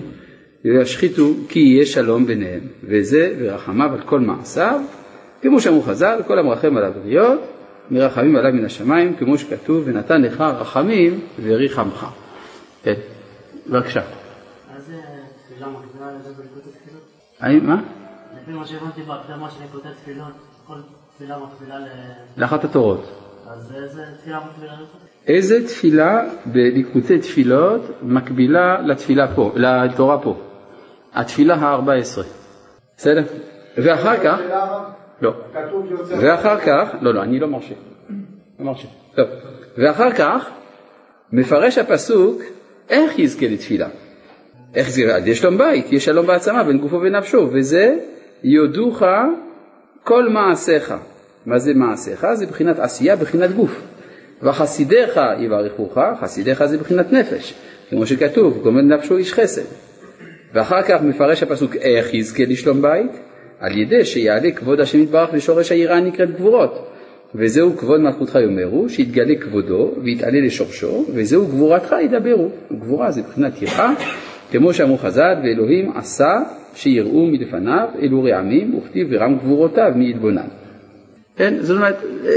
[0.64, 4.80] ולא ישחיתו כי יהיה שלום ביניהם, וזה ורחמיו על כל מעשיו,
[5.42, 7.40] כמו שאמרו חז"ל, כל המרחם עליו בריות,
[7.90, 12.23] מרחמים עליו מן השמיים, כמו שכתוב, ונתן לך רחמים וריחמך.
[12.84, 12.94] כן,
[13.66, 14.00] בבקשה.
[14.76, 14.92] אז
[15.48, 17.02] תפילה מקבילה לזה בליקוט התפילות?
[17.40, 17.82] האם, מה?
[18.42, 20.32] לפי מה שהבנתי בהקדמה של ליקוטי תפילות,
[20.66, 20.74] כל
[21.14, 21.86] תפילה מקבילה ל...
[22.36, 23.04] לאחת התורות.
[23.48, 24.84] אז איזה תפילה מקבילה לזה?
[25.26, 30.36] איזה תפילה בליקוטי תפילות מקבילה לתפילה פה, לתורה פה?
[31.14, 32.22] התפילה ה-14.
[32.96, 33.22] בסדר?
[33.76, 34.38] ואחר כך,
[35.20, 35.34] לא.
[36.20, 37.74] ואחר כך, לא, לא, אני לא מרשה.
[38.58, 38.88] לא מרשה.
[39.14, 39.28] טוב.
[39.78, 40.50] ואחר כך,
[41.32, 42.42] מפרש הפסוק,
[42.90, 43.88] איך יזכה לתפילה?
[44.74, 47.96] איך זה, על ידי שלום בית, יש שלום בעצמה בין גופו ונפשו, וזה
[48.44, 49.02] יודוך
[50.04, 50.94] כל מעשיך.
[51.46, 52.26] מה זה מעשיך?
[52.34, 53.82] זה בחינת עשייה, בחינת גוף.
[54.42, 57.54] וחסידיך יברכוך, חסידיך זה בחינת נפש,
[57.90, 59.62] כמו שכתוב, גומד נפשו איש חסד.
[60.54, 63.10] ואחר כך מפרש הפסוק איך יזכה לשלום בית?
[63.60, 66.93] על ידי שיעלה כבוד השם יתברך לשורש היראה הנקראת גבורות.
[67.34, 72.48] וזהו כבוד מלכותך יאמרו, שיתגלה כבודו ויתעלה לשורשו, וזהו גבורתך ידברו.
[72.72, 73.94] גבורה זה מבחינת יראה,
[74.50, 76.40] כמו שאמרו חז"ל, ואלוהים עשה
[76.74, 80.46] שיראו מלפניו, אלו רעמים, וכתיב ורם גבורותיו מי יתבונן.
[81.36, 82.30] כן, זאת אומרת, אה,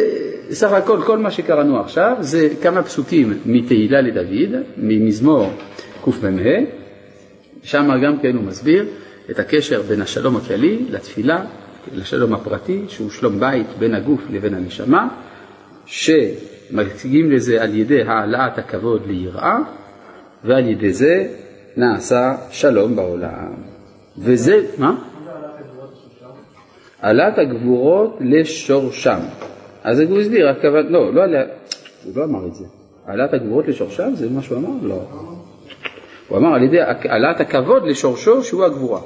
[0.49, 5.49] סך הכל כל מה שקראנו עכשיו זה כמה פסוקים מתהילה לדוד, ממזמור
[6.05, 6.49] קמ"ה,
[7.63, 8.85] שם גם כן הוא מסביר
[9.31, 11.45] את הקשר בין השלום הכללי לתפילה,
[11.93, 15.07] לשלום הפרטי, שהוא שלום בית בין הגוף לבין הנשמה,
[15.85, 19.57] שמציגים לזה על ידי העלאת הכבוד ליראה,
[20.43, 21.27] ועל ידי זה
[21.77, 23.53] נעשה שלום בעולם.
[24.17, 24.95] וזה, מה?
[27.01, 29.19] העלאת הגבורות לשורשם.
[29.83, 31.43] אז הוא הסביר, הכוונה, לא, לא עליה,
[32.03, 32.65] הוא לא אמר את זה.
[33.05, 34.69] העלאת הגבורות לשורשם זה מה שהוא אמר?
[34.81, 35.01] לא.
[36.27, 39.01] הוא אמר על ידי העלאת הכבוד לשורשו שהוא הגבורה.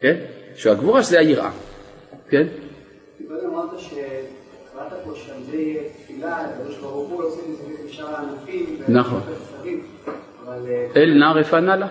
[0.00, 0.16] כן?
[0.54, 1.50] שהגבורה זה היראה.
[2.28, 2.46] כן?
[3.28, 8.76] קודם אמרת שקראת פה שבלי תפילה, הקדוש ברוך הוא לא עושה מסביב לשאר הענפים.
[8.88, 9.20] נכון.
[10.48, 11.88] אה, אל נא רפנה לה.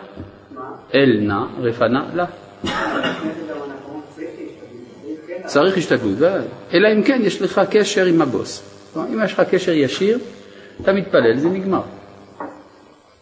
[0.94, 2.26] אל נא רפנה לה.
[5.46, 6.18] צריך השתדלות.
[6.74, 8.64] אלא אם כן יש לך קשר עם הבוס.
[8.98, 10.20] אם יש לך קשר ישיר,
[10.82, 11.82] אתה מתפלל, זה נגמר.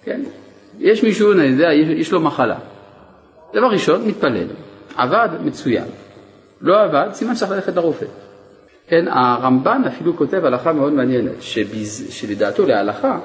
[0.03, 0.21] כן?
[0.79, 2.59] יש מישהו, אני יודע, יש, יש לו מחלה.
[3.53, 4.47] דבר ראשון, מתפלל.
[4.95, 5.85] עבד, מצוין.
[6.61, 8.05] לא עבד, סימן שצריך ללכת לרופא.
[8.87, 13.19] כן, הרמב"ן אפילו כותב הלכה מאוד מעניינת, שביז, שלדעתו להלכה,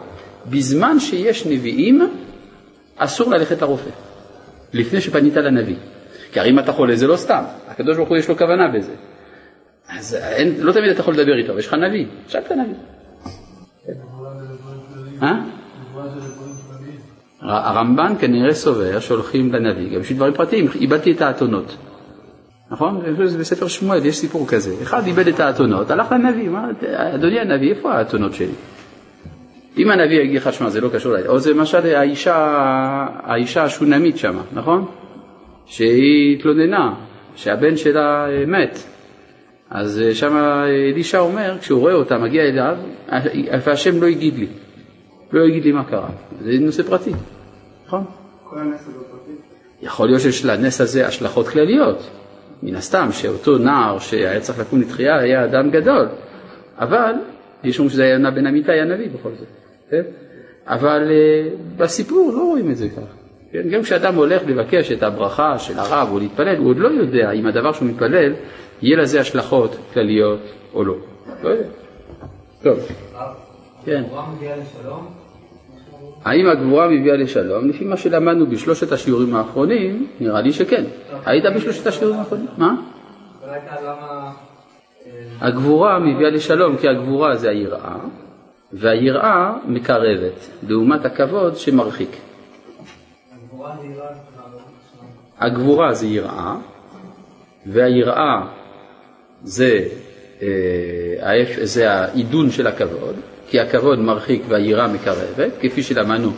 [0.51, 2.09] בזמן שיש נביאים,
[2.97, 3.91] אסור ללכת לרופא,
[4.73, 5.77] לפני שפנית לנביא.
[6.33, 8.93] כי הרי אם אתה חולה זה לא סתם, הקדוש ברוך הוא יש לו כוונה בזה.
[9.89, 12.75] אז אין, לא תמיד אתה יכול לדבר איתו, אבל יש לך נביא, עכשיו אתה נביא.
[15.23, 15.35] אה?
[17.41, 21.77] הרמב"ן כנראה סובר שהולכים לנביא, גם בשביל דברים פרטיים, איבדתי את האתונות.
[22.71, 23.01] נכון?
[23.41, 24.75] בספר שמואל, יש סיפור כזה.
[24.83, 26.71] אחד איבד את האתונות, הלך לנביא, מה,
[27.15, 28.53] אדוני הנביא, איפה האתונות שלי?
[29.79, 32.37] אם הנביא יגיד לך, שמע, זה לא קשור אליי, או זה למשל האישה,
[33.23, 34.85] האישה השונמית שם, נכון?
[35.67, 36.95] שהיא התלוננה,
[37.37, 38.79] שהבן שלה אה, מת.
[39.71, 40.37] אז אה, שם
[40.93, 42.77] אלישע אומר, כשהוא רואה אותה, מגיע אליו,
[43.65, 44.47] והשם לא יגיד לי,
[45.33, 46.09] לא יגיד לי מה קרה.
[46.41, 47.13] זה נושא פרטי,
[47.87, 48.05] נכון?
[48.45, 49.33] כל הנס הזה פרטי.
[49.83, 52.11] יכול להיות שיש לנס הזה השלכות כלליות.
[52.63, 56.09] מן הסתם שאותו נער שהיה צריך לקום לתחייה היה אדם גדול,
[56.79, 57.13] אבל
[57.65, 59.49] יש אומרים שזה היה בן אמיתי הנביא בכל זאת,
[59.91, 60.03] כן?
[60.67, 63.01] אבל uh, בסיפור לא רואים את זה ככה.
[63.53, 63.69] כן?
[63.69, 67.47] גם כשאדם הולך לבקש את הברכה של הרב או להתפלל, הוא עוד לא יודע אם
[67.47, 68.33] הדבר שהוא מתפלל,
[68.83, 70.41] יהיה לזה השלכות כלליות
[70.75, 70.95] או לא.
[71.43, 71.69] לא יודע.
[72.63, 72.79] טוב.
[73.85, 74.03] כן.
[76.27, 77.69] האם הגבורה מביאה לשלום?
[77.69, 80.85] לפי מה שלמדנו בשלושת השיעורים האחרונים, נראה לי שכן.
[81.27, 82.47] היית בשלושת השיעורים האחרונים?
[82.59, 82.75] מה?
[85.41, 87.97] הגבורה מביאה לשלום, כי הגבורה זה היראה,
[88.73, 92.17] והיראה מקרבת, לעומת הכבוד שמרחיק.
[95.39, 96.57] הגבורה זה יראה,
[97.67, 98.47] והיראה
[99.43, 99.89] זה,
[100.43, 100.49] אה,
[101.87, 103.17] העידון של הכבוד,
[103.49, 106.31] כי הכבוד מרחיק והיראה מקרבת, כפי שלמדנו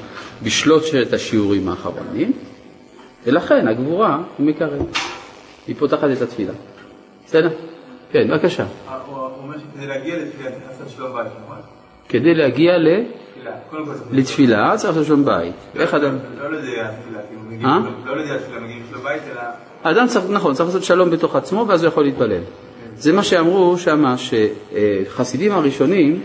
[0.42, 2.32] בשלושת השיעורים האחרונים,
[3.26, 4.86] ולכן הגבורה היא מקרבת,
[5.66, 6.52] היא פותחת את התפילה.
[7.26, 7.48] בסדר?
[8.12, 8.64] כן, בבקשה.
[9.06, 11.56] הוא אומר שכדי להגיע לתפילה צריך לעשות שלום בית, נכון?
[12.08, 12.88] כדי להגיע ל...
[13.34, 13.50] תפילה.
[14.12, 15.54] לתפילה צריך לעשות שלום בית.
[15.76, 16.18] איך אדם?
[16.42, 16.48] לא
[17.48, 17.78] מגיעים- אה?
[18.06, 19.40] לא לידי התפילה, מגיעים שלום בית, אלא...
[19.84, 22.40] האדם צריך, נכון, צריך לעשות שלום בתוך עצמו ואז הוא יכול להתפלל.
[22.96, 26.20] זה מה שאמרו שמה, שחסידים הראשונים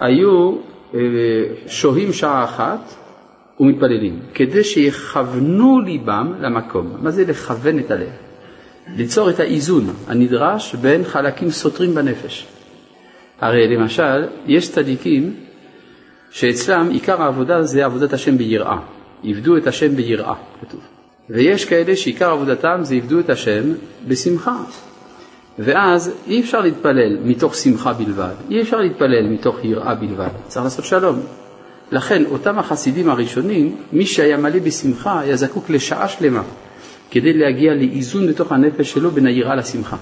[0.00, 0.56] היו
[0.94, 1.00] אה,
[1.66, 2.94] שוהים שעה אחת
[3.60, 6.96] ומתפללים, כדי שיכוונו ליבם למקום.
[7.02, 8.08] מה זה לכוון את הלב?
[8.96, 12.46] ליצור את האיזון הנדרש בין חלקים סותרים בנפש.
[13.40, 15.34] הרי למשל, יש צדיקים
[16.30, 18.78] שאצלם עיקר העבודה זה עבודת השם ביראה.
[19.24, 20.80] עבדו את השם ביראה, כתוב.
[21.30, 23.62] ויש כאלה שעיקר עבודתם זה עבדו את השם
[24.08, 24.56] בשמחה.
[25.58, 30.84] ואז אי אפשר להתפלל מתוך שמחה בלבד, אי אפשר להתפלל מתוך יראה בלבד, צריך לעשות
[30.84, 31.20] שלום.
[31.92, 36.42] לכן אותם החסידים הראשונים, מי שהיה מלא בשמחה היה זקוק לשעה שלמה
[37.10, 39.96] כדי להגיע לאיזון בתוך הנפש שלו בין היראה לשמחה.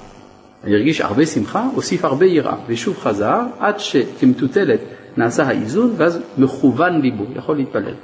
[0.65, 4.81] אני הרגיש הרבה שמחה, הוסיף הרבה יראה, ושוב חזר עד שכמטוטלת
[5.17, 7.95] נעשה האיזון ואז מכוון ליבו, יכול להתפלל.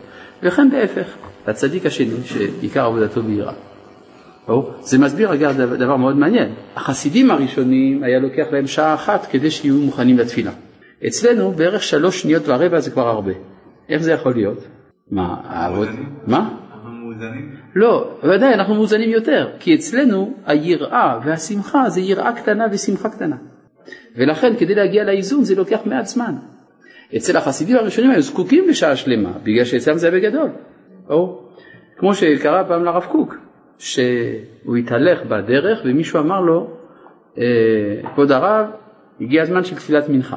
[0.43, 1.07] וכן להפך,
[1.47, 3.53] הצדיק השני שעיקר עבודתו ביראה.
[4.81, 6.55] זה מסביר אגב דבר מאוד מעניין.
[6.77, 10.51] החסידים הראשונים היה לוקח להם שעה אחת כדי שיהיו מוכנים לתפילה.
[11.07, 13.33] אצלנו בערך שלוש שניות ורבע זה כבר הרבה.
[13.89, 14.59] איך זה יכול להיות?
[15.11, 15.89] מה, העבוד...
[16.27, 16.59] מה?
[17.75, 23.37] לא, ודאי, אנחנו מאוזנים יותר, כי אצלנו היראה והשמחה זה יראה קטנה ושמחה קטנה.
[24.17, 26.35] ולכן כדי להגיע לאיזון זה לוקח מעט זמן.
[27.17, 30.51] אצל החסידים הראשונים היו זקוקים לשעה שלמה, בגלל שאצלם זה היה בגדול.
[31.11, 31.41] או,
[31.97, 33.37] כמו שקרה פעם לרב קוק,
[33.79, 36.71] שהוא התהלך בדרך ומישהו אמר לו,
[37.39, 37.45] אה,
[38.15, 38.67] כבוד הרב,
[39.21, 40.37] הגיע הזמן של תפילת מנחה.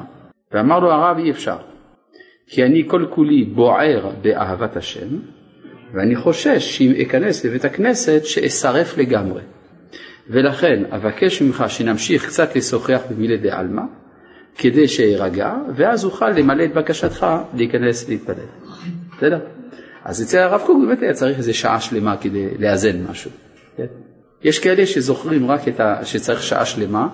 [0.52, 1.56] ואמר לו הרב אי אפשר,
[2.46, 5.08] כי אני כל כולי בוער באהבת השם,
[5.92, 9.42] ואני חושש שאם אכנס לבית הכנסת שאשרף לגמרי.
[10.30, 13.82] ולכן אבקש ממך שנמשיך קצת לשוחח במילי דה-עלמא,
[14.58, 18.34] כדי שארגע, ואז אוכל למלא את בקשתך להיכנס להתפלל.
[19.16, 19.38] בסדר?
[20.06, 23.30] אז אצל הרב קוק באמת היה צריך איזה שעה שלמה כדי לאזן משהו.
[23.76, 23.86] כן?
[24.42, 26.04] יש כאלה שזוכרים רק את ה...
[26.04, 27.08] שצריך שעה שלמה,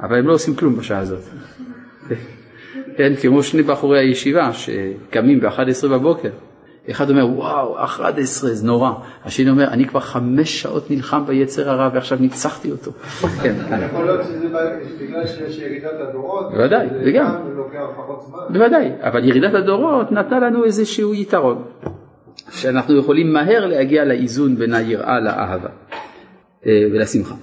[0.00, 1.22] אבל הם לא עושים כלום בשעה הזאת.
[2.96, 6.30] כן, כמו שני בחורי הישיבה שקמים ב-11 בבוקר.
[6.90, 8.90] אחד אומר, וואו, 11 זה נורא.
[9.24, 12.90] השני אומר, אני כבר חמש שעות נלחם ביצר הרע ועכשיו ניצחתי אותו.
[13.42, 13.54] כן.
[13.90, 14.48] יכול להיות שזה
[15.00, 18.58] בגלל שיש ירידת הדורות, בוודאי, זה זה לוקח פחות זמן.
[18.58, 21.64] בוודאי, אבל ירידת הדורות נתנה לנו איזשהו יתרון,
[22.50, 25.68] שאנחנו יכולים מהר להגיע לאיזון בין היראה לאהבה
[26.66, 27.34] אה, ולשמחה.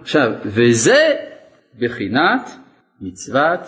[0.00, 1.14] עכשיו, וזה
[1.78, 2.50] בחינת
[3.00, 3.60] מצוות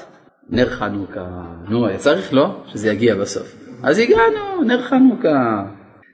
[0.51, 1.27] נר חנוכה.
[1.69, 2.63] נו, היה צריך לא?
[2.67, 3.57] שזה יגיע בסוף.
[3.83, 5.65] אז הגענו, נר חנוכה,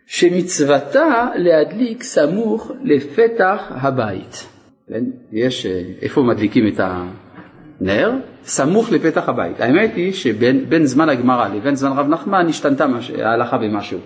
[0.07, 4.47] שמצוותה להדליק סמוך לפתח הבית.
[4.89, 5.05] כן?
[5.33, 8.13] יש, אה, איפה מדליקים את הנר?
[8.45, 9.61] סמוך לפתח הבית.
[9.61, 12.87] האמת היא שבין בין זמן הגמרא לבין זמן רב נחמן השתנתה
[13.23, 13.99] ההלכה במשהו.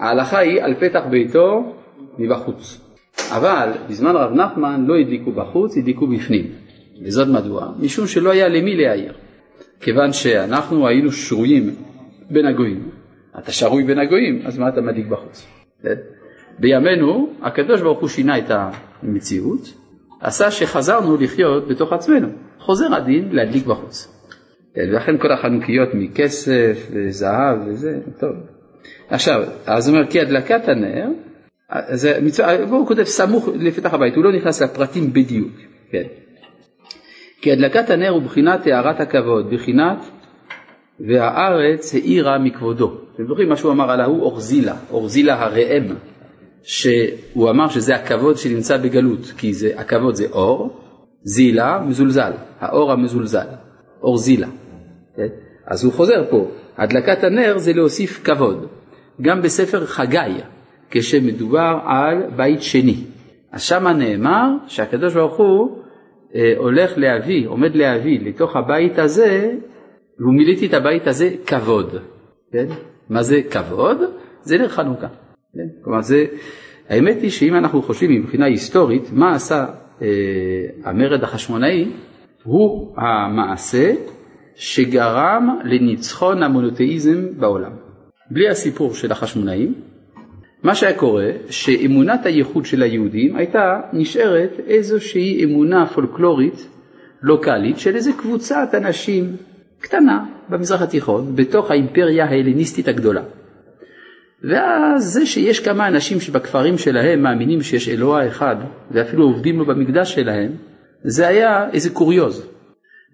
[0.00, 1.74] ההלכה היא על פתח ביתו
[2.18, 2.80] מבחוץ.
[3.30, 6.46] אבל בזמן רב נחמן לא הדליקו בחוץ, הדליקו בפנים.
[7.04, 7.72] וזאת מדוע?
[7.80, 9.12] משום שלא היה למי להעיר.
[9.80, 11.74] כיוון שאנחנו היינו שרויים
[12.30, 12.88] בין הגויים.
[13.38, 15.46] אתה שרוי בין הגויים, אז מה אתה מדליק בחוץ?
[15.82, 15.94] כן?
[16.58, 18.50] בימינו הקדוש ברוך הוא שינה את
[19.02, 19.74] המציאות,
[20.20, 22.28] עשה שחזרנו לחיות בתוך עצמנו.
[22.58, 24.16] חוזר הדין להדליק בחוץ.
[24.74, 28.59] כן, ולכן כל החנוכיות מכסף וזהב וזה, טוב.
[29.08, 31.06] עכשיו, אז הוא אומר, כי הדלקת הנר,
[31.92, 35.52] זה מצווה, הוא כותב סמוך לפתח הבית, הוא לא נכנס לפרטים בדיוק,
[35.90, 36.02] כן.
[37.40, 39.98] כי הדלקת הנר הוא בחינת הארת הכבוד, בחינת
[41.08, 42.92] והארץ האירה מכבודו.
[43.14, 45.84] אתם זוכרים מה שהוא אמר על ההוא אורזילה, אורזילה הראם,
[46.62, 50.80] שהוא אמר שזה הכבוד שנמצא בגלות, כי זה, הכבוד זה אור,
[51.22, 53.46] זילה מזולזל, האור המזולזל,
[54.02, 54.48] אורזילה.
[55.16, 55.28] כן?
[55.66, 58.66] אז הוא חוזר פה, הדלקת הנר זה להוסיף כבוד.
[59.20, 60.40] גם בספר חגי,
[60.90, 62.96] כשמדובר על בית שני.
[63.52, 65.78] אז שמה נאמר שהקדוש ברוך הוא
[66.34, 69.50] אה, הולך להביא, עומד להביא לתוך הבית הזה
[70.18, 71.96] והוא מיליתי את הבית הזה כבוד.
[72.52, 72.66] כן?
[73.10, 73.98] מה זה כבוד?
[74.42, 75.08] זה נר חנוכה.
[75.54, 75.82] כן?
[75.84, 76.24] כלומר, זה,
[76.88, 79.66] האמת היא שאם אנחנו חושבים מבחינה היסטורית, מה עשה
[80.02, 80.06] אה,
[80.84, 81.92] המרד החשמונאי,
[82.44, 83.92] הוא המעשה
[84.60, 87.72] שגרם לניצחון המונותאיזם בעולם.
[88.30, 89.74] בלי הסיפור של החשמונאים,
[90.62, 96.68] מה שהיה קורה, שאמונת הייחוד של היהודים הייתה נשארת איזושהי אמונה פולקלורית
[97.22, 99.36] לוקאלית של איזה קבוצת אנשים
[99.80, 103.22] קטנה במזרח התיכון, בתוך האימפריה ההלניסטית הגדולה.
[104.44, 108.56] ואז זה שיש כמה אנשים שבכפרים שלהם מאמינים שיש אלוה אחד,
[108.90, 110.52] ואפילו עובדים לו במקדש שלהם,
[111.02, 112.46] זה היה איזה קוריוז.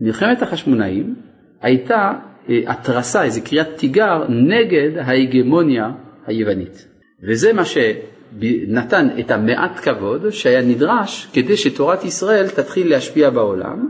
[0.00, 1.14] מלחמת החשמונאים
[1.62, 2.12] הייתה
[2.48, 5.90] אה, התרסה, איזה קריאת תיגר נגד ההגמוניה
[6.26, 6.88] היוונית.
[7.22, 13.88] וזה מה שנתן את המעט כבוד שהיה נדרש כדי שתורת ישראל תתחיל להשפיע בעולם,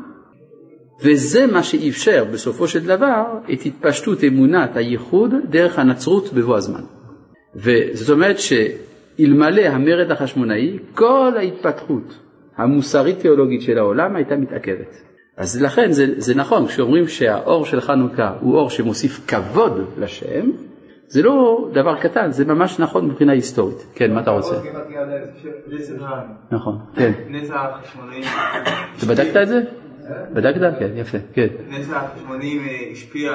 [1.02, 6.82] וזה מה שאפשר בסופו של דבר את התפשטות אמונת הייחוד דרך הנצרות בבוא הזמן.
[7.54, 12.18] וזאת אומרת שאלמלא המרד החשמונאי, כל ההתפתחות
[12.56, 15.05] המוסרית-תיאולוגית של העולם הייתה מתעכבת.
[15.36, 20.50] אז לכן זה, זה נכון, כשאומרים שהאור של חנוכה הוא אור שמוסיף כבוד לשם,
[21.08, 23.86] זה לא דבר קטן, זה ממש נכון מבחינה היסטורית.
[23.94, 24.54] כן, מה אתה רוצה?
[26.50, 27.12] נכון, כן.
[28.98, 29.60] אתה בדקת את זה?
[30.32, 30.78] בדקת?
[30.78, 31.46] כן, יפה, כן.
[31.68, 33.30] נס החשמונאים אה, השפיע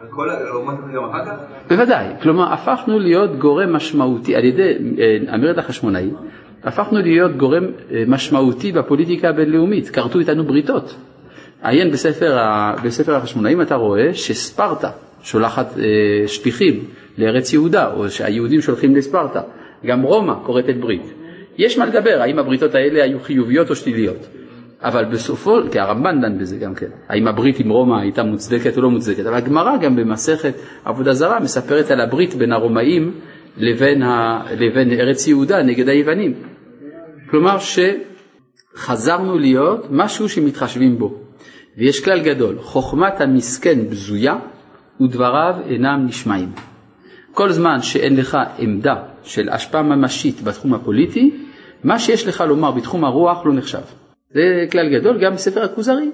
[0.00, 1.32] על כל האומות גם אחר כך?
[1.68, 6.10] בוודאי, כלומר הפכנו להיות גורם משמעותי, על ידי אה, המרד החשמונאי,
[6.64, 10.96] הפכנו להיות גורם אה, משמעותי בפוליטיקה הבינלאומית, כרתו איתנו בריתות.
[11.62, 12.38] עיין בספר,
[12.84, 14.90] בספר החשמונאים אתה רואה שספרטה
[15.22, 16.84] שולחת אה, שליחים
[17.18, 19.40] לארץ יהודה, או שהיהודים שולחים לספרטה,
[19.86, 21.12] גם רומא כורתת ברית.
[21.58, 24.26] יש מה לדבר, האם הבריתות האלה היו חיוביות או שליליות.
[24.82, 28.82] אבל בסופו, כי הרמב"ן דן בזה גם כן, האם הברית עם רומא הייתה מוצדקת או
[28.82, 33.14] לא מוצדקת, אבל הגמרא גם במסכת עבודה זרה מספרת על הברית בין הרומאים
[33.56, 36.34] לבין, ה, לבין ארץ יהודה נגד היוונים.
[37.30, 37.56] כלומר
[38.74, 41.27] שחזרנו להיות משהו שמתחשבים בו.
[41.78, 44.34] ויש כלל גדול, חוכמת המסכן בזויה
[45.00, 46.48] ודבריו אינם נשמעים.
[47.32, 51.30] כל זמן שאין לך עמדה של השפעה ממשית בתחום הפוליטי,
[51.84, 53.82] מה שיש לך לומר בתחום הרוח לא נחשב.
[54.34, 56.10] זה כלל גדול גם בספר הכוזרי.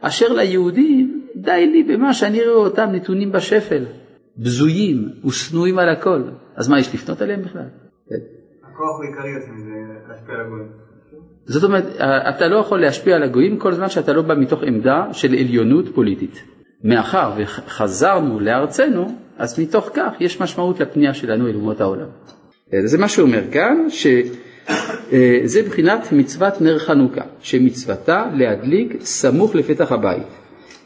[0.00, 3.84] אשר ליהודים, די לי במה שאני רואה אותם נתונים בשפל,
[4.38, 6.22] בזויים ושנואים על הכל.
[6.56, 7.68] אז מה, יש לפנות עליהם בכלל?
[8.08, 8.14] כן.
[8.62, 9.70] הכוח העיקרי יוצא מזה
[10.08, 10.85] להשפיע על הגויים.
[11.46, 15.04] זאת אומרת, אתה לא יכול להשפיע על הגויים כל זמן שאתה לא בא מתוך עמדה
[15.12, 16.42] של עליונות פוליטית.
[16.84, 22.06] מאחר וחזרנו לארצנו, אז מתוך כך יש משמעות לפנייה שלנו אל אומות העולם.
[22.84, 30.26] זה מה שהוא אומר כאן, שזה מבחינת מצוות נר חנוכה, שמצוותה להדליק סמוך לפתח הבית.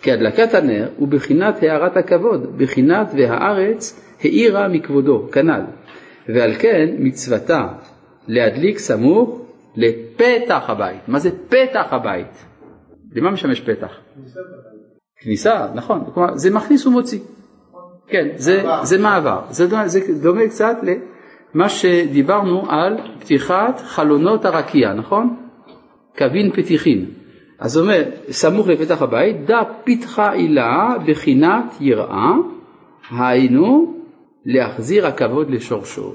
[0.02, 5.62] כי הדלקת הנר הוא בחינת הארת הכבוד, בחינת והארץ האירה מכבודו, כנ"ל.
[6.28, 7.66] ועל כן מצוותה
[8.28, 9.49] להדליק סמוך
[9.80, 11.08] לפתח הבית.
[11.08, 12.44] מה זה פתח הבית?
[13.14, 13.92] למה משמש פתח?
[15.22, 17.18] כניסה, נכון, כלומר זה מכניס ומוציא.
[18.08, 20.76] כן, זה, זה מעבר, זה, דומה- זה דומה קצת
[21.54, 25.36] למה שדיברנו על פתיחת חלונות הרקיע, נכון?
[26.16, 27.06] קבין פתיחין.
[27.58, 32.32] אז הוא אומר, סמוך לפתח הבית, דע פתחה עילה בחינת יראה,
[33.18, 33.94] היינו
[34.44, 36.12] להחזיר הכבוד לשורשו.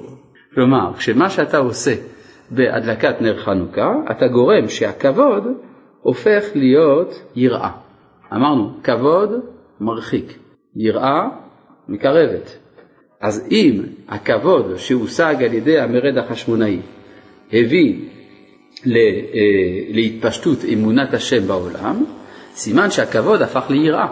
[0.53, 1.93] כלומר, כשמה שאתה עושה
[2.51, 5.43] בהדלקת נר חנוכה, אתה גורם שהכבוד
[6.01, 7.71] הופך להיות יראה.
[8.33, 9.29] אמרנו, כבוד
[9.81, 10.37] מרחיק,
[10.75, 11.27] יראה
[11.87, 12.57] מקרבת.
[13.21, 16.79] אז אם הכבוד שהושג על ידי המרד החשמונאי
[17.53, 17.95] הביא
[18.87, 18.91] אה,
[19.89, 22.03] להתפשטות אמונת השם בעולם,
[22.55, 24.07] סימן שהכבוד הפך ליראה.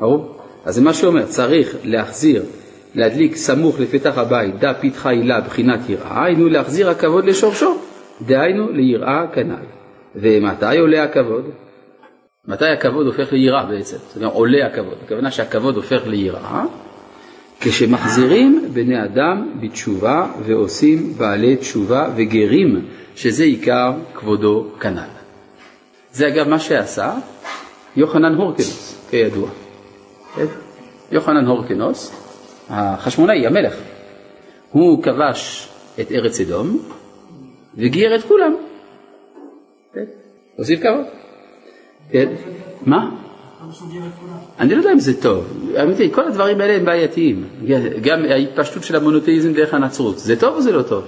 [0.00, 0.36] ברור?
[0.64, 2.44] אז זה מה שאומר, צריך להחזיר,
[2.94, 7.78] להדליק סמוך לפתח הבית, דע פתחה הילה בחינת יראה, היינו להחזיר הכבוד לשורשו,
[8.22, 9.64] דהיינו ליראה כנ"ל.
[10.16, 11.44] ומתי עולה הכבוד?
[12.48, 13.96] מתי הכבוד הופך ליראה בעצם?
[13.96, 14.94] זאת אומרת, עולה הכבוד.
[15.04, 16.64] הכוונה שהכבוד הופך ליראה
[17.60, 22.84] כשמחזירים בני אדם בתשובה ועושים בעלי תשובה וגרים,
[23.16, 25.00] שזה עיקר כבודו כנ"ל.
[26.12, 27.14] זה אגב מה שעשה
[27.96, 29.48] יוחנן הורקנוס, כידוע.
[30.36, 30.46] כן?
[31.12, 32.23] יוחנן הורקנוס,
[32.68, 33.74] החשמונאי, המלך,
[34.70, 35.68] הוא כבש
[36.00, 36.78] את ארץ אדום
[37.76, 38.54] וגייר את כולם.
[39.94, 40.04] כן?
[40.56, 41.04] הוסיף כבוד.
[42.10, 42.32] כן?
[42.86, 43.10] מה?
[44.60, 45.44] אני לא יודע אם זה טוב,
[45.82, 47.44] אמיתי, כל הדברים האלה הם בעייתיים,
[48.02, 51.04] גם ההתפשטות של המונותאיזם דרך הנצרות, זה טוב או זה לא טוב?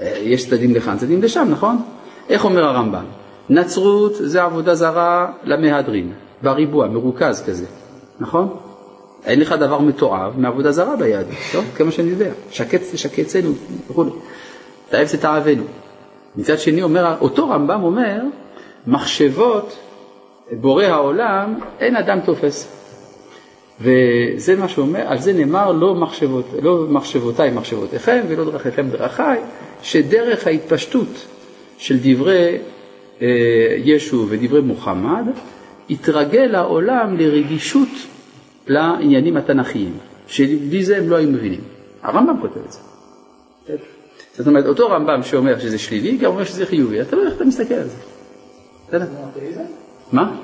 [0.00, 1.82] אה, יש צדדים לכאן, צדדים לשם, נכון?
[2.28, 3.04] איך אומר הרמב"ם?
[3.50, 6.12] נצרות זה עבודה זרה למהדרין,
[6.42, 7.66] בריבוע, מרוכז כזה,
[8.20, 8.56] נכון?
[9.26, 11.64] אין לך דבר מתועב מעבודה זרה ביהדות, טוב?
[11.76, 13.52] כמה שאני יודע, שקץ תשקצנו
[13.90, 14.04] וכו',
[14.90, 15.64] תאב תתאהבנו.
[16.36, 18.20] מצד שני אומר, אותו רמב"ם אומר,
[18.86, 19.78] מחשבות
[20.52, 22.78] בורא העולם, אין אדם תופס.
[23.80, 29.38] וזה מה שהוא אומר, על זה נאמר לא, מחשבות, לא מחשבותיי מחשבותיכם ולא דרכיכם דרכיי,
[29.82, 31.26] שדרך ההתפשטות
[31.78, 32.58] של דברי
[33.22, 33.26] אה,
[33.84, 35.24] ישו ודברי מוחמד,
[35.90, 37.88] התרגל העולם לרגישות
[38.66, 39.92] לעניינים התנ"כיים,
[40.26, 41.60] שבלי זה הם לא היו מבינים.
[42.02, 42.78] הרמב"ם כותב את זה.
[44.36, 47.36] זאת אומרת, אותו רמב"ם שאומר שזה שלילי, גם אומר שזה חיובי, אתה לא יודע איך
[47.36, 47.96] אתה מסתכל על זה.
[48.88, 49.06] בסדר?
[50.12, 50.36] מה?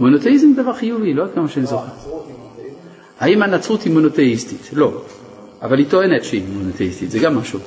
[0.00, 1.86] מונותאיזם זה דבר חיובי, לא עד כמה שאני זוכר.
[3.20, 4.70] האם הנצרות היא מונותאיסטית?
[4.72, 5.02] לא.
[5.62, 7.58] אבל היא טוענת שהיא מונותאיסטית, זה גם משהו.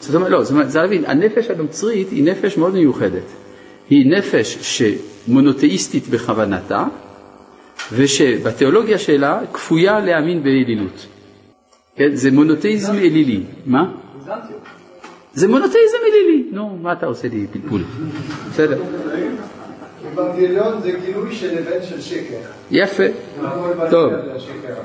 [0.00, 3.22] זאת אומרת, לא, זאת אומרת, זה להבין, הנפש הנוצרית היא נפש מאוד מיוחדת.
[3.90, 4.78] היא נפש
[5.26, 6.84] שמונותאיסטית בכוונתה,
[7.92, 11.06] ושבתיאולוגיה שלה כפויה להאמין באלילות.
[11.96, 13.42] כן, זה מונותאיזם אלילי.
[13.66, 13.92] מה?
[15.34, 16.48] זה מונותאיזם אלילי.
[16.52, 17.82] נו, מה אתה עושה לי פלפול?
[18.50, 18.82] בסדר.
[20.14, 22.36] אבנגליון זה גילוי של אבן של שקר.
[22.70, 23.04] יפה.
[23.90, 24.12] טוב.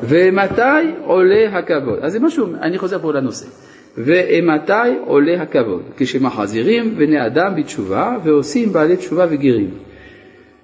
[0.04, 0.62] ומתי
[1.06, 2.00] עולה הכבוד?
[2.02, 3.46] אז זה משהו, אני חוזר פה לנושא.
[3.98, 4.74] ומתי
[5.06, 5.82] עולה הכבוד?
[5.98, 9.70] כשמחזירים בני אדם בתשובה ועושים בעלי תשובה וגרים.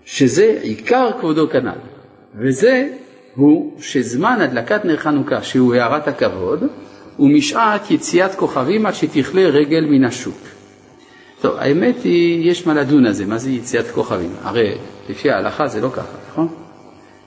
[0.05, 1.94] שזה עיקר כבודו כנ"ל.
[2.37, 2.89] וזה
[3.35, 6.63] הוא שזמן הדלקת נר חנוכה, שהוא הארת הכבוד,
[7.19, 10.37] ומשעת יציאת כוכבים עד שתכלה רגל מן השוק.
[11.41, 14.31] טוב, האמת היא, יש מה לדון על זה, מה זה יציאת כוכבים?
[14.43, 14.75] הרי
[15.09, 16.47] לפי ההלכה זה לא ככה, נכון?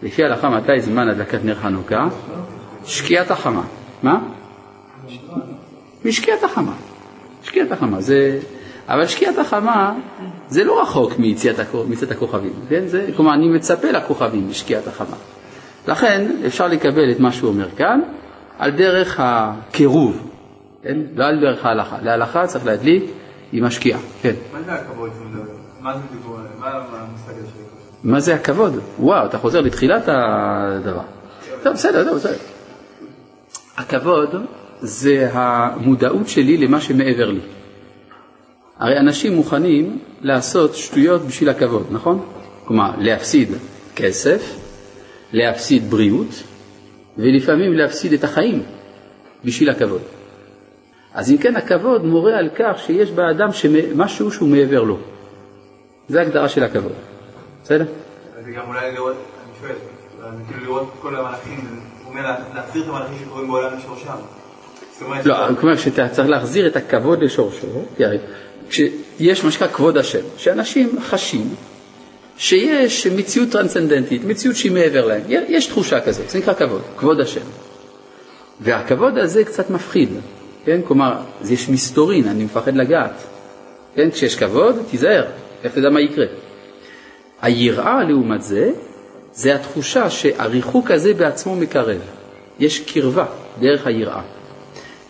[0.03, 2.09] לפי ההלכה מתי זמן הדלקת נר חנוכה?
[2.85, 3.63] שקיעת החמה.
[4.03, 4.21] מה?
[6.05, 6.73] משקיעת החמה.
[7.43, 8.39] שקיעת החמה, זה...
[8.89, 9.95] אבל שקיעת החמה
[10.49, 11.75] זה לא רחוק מיציאת, הכ...
[11.89, 12.87] מיציאת הכוכבים, כן?
[12.87, 15.17] זה, כלומר, אני מצפה לכוכבים בשקיעת החמה.
[15.89, 18.01] לכן אפשר לקבל את מה שהוא אומר כאן
[18.59, 20.31] על דרך הקירוב,
[20.83, 20.97] כן?
[21.17, 21.97] לא על דרך ההלכה.
[22.03, 23.05] להלכה צריך להדליק
[23.53, 24.35] עם השקיעה, כן.
[24.53, 25.11] מה זה הכבוד?
[25.81, 26.39] מה זה דיבור?
[26.59, 27.51] מה המושג הזה?
[28.05, 28.79] מה זה הכבוד?
[28.99, 31.03] וואו, אתה חוזר לתחילת הדבר.
[31.63, 32.37] טוב, בסדר, טוב, בסדר.
[33.77, 34.35] הכבוד
[34.81, 37.41] זה המודעות שלי למה שמעבר לי.
[38.79, 42.27] הרי אנשים מוכנים לעשות שטויות בשביל הכבוד, נכון?
[42.65, 43.49] כלומר, להפסיד
[43.97, 44.57] כסף,
[45.33, 46.43] להפסיד בריאות,
[47.19, 48.63] ולפעמים להפסיד את החיים
[49.45, 50.01] בשביל הכבוד.
[51.15, 53.49] אז אם כן, הכבוד מורה על כך שיש באדם
[53.95, 54.99] משהו שהוא מעבר לו.
[56.09, 56.93] זו ההגדרה של הכבוד.
[57.65, 57.85] בסדר?
[58.45, 59.77] זה גם אולי לראות, אני שואל,
[60.37, 61.59] זה כאילו לראות כל המלאכים,
[62.05, 64.15] הוא אומר לה- להחזיר את המלאכים שקורים בעולם לשורשם.
[65.25, 67.67] לא, כלומר שאתה צריך להחזיר את הכבוד לשורשו,
[67.97, 68.05] כי
[68.71, 71.55] כשיש מה שנקרא כבוד השם, שאנשים חשים
[72.39, 77.41] שיש מציאות טרנסצנדנטית, מציאות שהיא מעבר להם, יש תחושה כזאת, זה נקרא כבוד, כבוד השם.
[78.61, 80.09] והכבוד הזה קצת מפחיד,
[80.65, 80.81] כן?
[80.85, 81.15] כלומר,
[81.51, 83.23] יש מסתורין, אני מפחד לגעת.
[83.95, 84.11] כן?
[84.11, 85.25] כשיש כבוד, תיזהר,
[85.65, 86.27] איך תדע מה יקרה.
[87.43, 88.71] היראה לעומת זה,
[89.35, 92.01] זה התחושה שהריחוק הזה בעצמו מקרב.
[92.59, 93.25] יש קרבה
[93.61, 94.23] דרך היראה.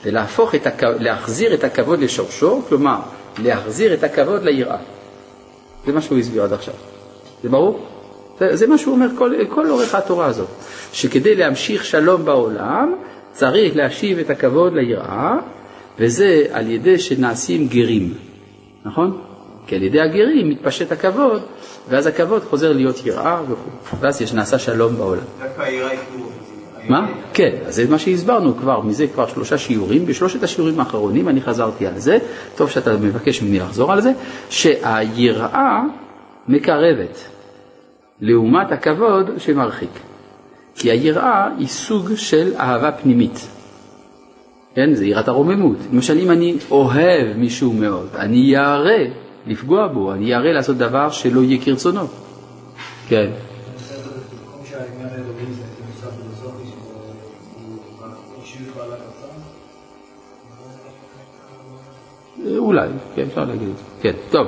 [0.04, 0.82] ולהפוך את הכ...
[0.82, 2.98] להחזיר את הכבוד לשורשו, כלומר,
[3.42, 4.76] להחזיר את הכבוד ליראה.
[5.86, 6.74] זה מה שהוא הסביר עד עכשיו.
[7.42, 7.86] זה ברור?
[8.52, 10.48] זה, מה שהוא אומר כל, כל אורך התורה הזאת,
[10.92, 12.94] שכדי להמשיך שלום בעולם,
[13.32, 15.36] צריך להשיב את הכבוד ליראה,
[15.98, 18.14] וזה על ידי שנעשים גרים,
[18.84, 19.20] נכון?
[19.66, 21.42] כי על ידי הגרים מתפשט הכבוד,
[21.88, 25.22] ואז הכבוד חוזר להיות יראה וכו', ואז יש נעשה שלום בעולם.
[25.42, 25.98] דווקא העירה היא.
[26.88, 27.06] מה?
[27.32, 31.86] כן, אז זה מה שהסברנו כבר, מזה כבר שלושה שיעורים, בשלושת השיעורים האחרונים אני חזרתי
[31.86, 32.18] על זה,
[32.56, 34.12] טוב שאתה מבקש ממני לחזור על זה,
[34.50, 35.82] שהיראה
[36.48, 37.24] מקרבת,
[38.20, 39.90] לעומת הכבוד שמרחיק.
[40.74, 43.48] כי היראה היא סוג של אהבה פנימית.
[44.74, 45.76] כן, זה יראת הרוממות.
[45.92, 48.90] למשל, אם אני אוהב מישהו מאוד, אני ירא
[49.46, 52.06] לפגוע בו, אני ירא לעשות דבר שלא יהיה כרצונו.
[53.08, 53.30] כן.
[62.68, 63.82] אולי, כן, אפשר להגיד את זה.
[64.02, 64.46] כן, טוב.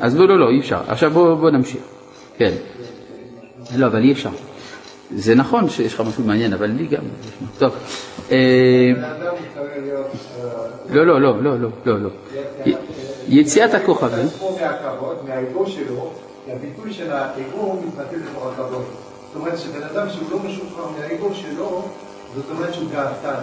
[0.00, 0.80] אז לא, לא, לא, אי אפשר.
[0.88, 1.82] עכשיו בוא, בוא נמשיך.
[2.36, 2.52] כן.
[3.76, 4.30] לא, אבל אי אפשר.
[5.14, 7.02] זה נכון שיש לך משהו מעניין, אבל לי גם.
[7.58, 7.74] טוב.
[8.30, 8.92] אה,
[10.90, 12.10] לא, לא, לא, לא, לא, לא, לא.
[13.28, 14.26] יציאת הכוכבים,
[16.48, 18.84] הביטוי של האגו מתבטא בתוך הכבוד.
[19.32, 21.82] זאת אומרת שבן אדם שהוא לא משוחרר מהאגו שלו,
[22.36, 23.40] זאת אומרת שהוא גאוותן.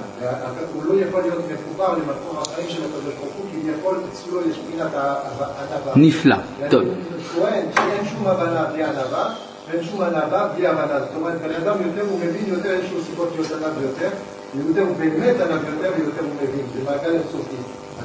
[0.73, 4.91] הוא לא יכול להיות מחובר למקום החיים של הקדוש ברוך הוא, כביכול אצלו יש פינת
[4.93, 5.93] הענווה.
[5.95, 6.35] נפלא.
[6.69, 6.81] טוב.
[6.81, 6.93] ואני
[7.35, 9.33] טוען שאין שום הבנה בלי ענווה,
[9.69, 10.99] ואין שום ענווה בלי הבנה.
[10.99, 14.09] זאת אומרת, בן אדם יותר הוא מבין יותר, יש לו סיבות להיות ענב יותר,
[14.55, 16.65] ויותר הוא באמת ענב יותר ויותר הוא מבין.
[16.73, 17.55] זה מעגל אינסופי.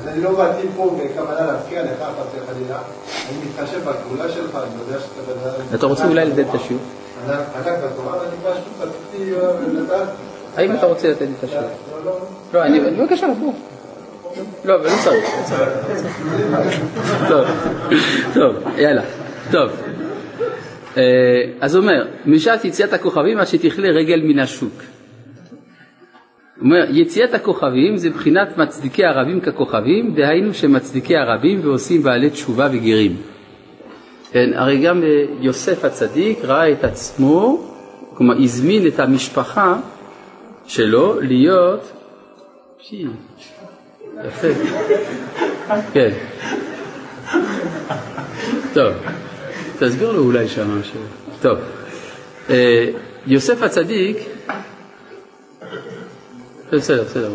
[0.00, 2.78] אז אני לא באתי פה בכוונה להפקיע לך חס וחלילה,
[3.28, 5.74] אני מתחשב בגבולה שלך, אני יודע שאתה בן אדם...
[5.74, 6.82] אתה רוצה אולי את השיעור?
[7.28, 9.40] ענק בתורה, ואני פשוט רציתי אה,
[9.72, 10.08] לדעת...
[10.56, 11.68] האם אתה רוצה לתת את השיעור?
[12.54, 13.52] לא, אני, בבקשה, בוא.
[14.64, 15.24] לא, אבל לא צריך.
[17.28, 17.46] טוב,
[18.34, 19.02] טוב, יאללה,
[19.50, 19.70] טוב.
[20.96, 21.02] אה,
[21.60, 24.82] אז אומר, משעת יציאת הכוכבים עד שתכלה רגל מן השוק.
[26.60, 33.16] אומר, יציאת הכוכבים זה בחינת מצדיקי הרבים ככוכבים, דהיינו שמצדיקי הרבים ועושים בעלי תשובה וגרים.
[34.32, 37.62] כן, הרי גם אה, יוסף הצדיק ראה את עצמו,
[38.14, 39.76] כלומר הזמין את המשפחה
[40.66, 41.92] שלו להיות,
[42.88, 43.06] פי,
[44.28, 44.48] יפה,
[45.92, 46.10] כן,
[48.74, 48.92] טוב,
[49.78, 51.00] תסביר לו אולי שם משהו.
[51.42, 51.58] טוב,
[52.50, 52.86] אה,
[53.26, 54.16] יוסף הצדיק,
[56.72, 57.30] בסדר, בסדר.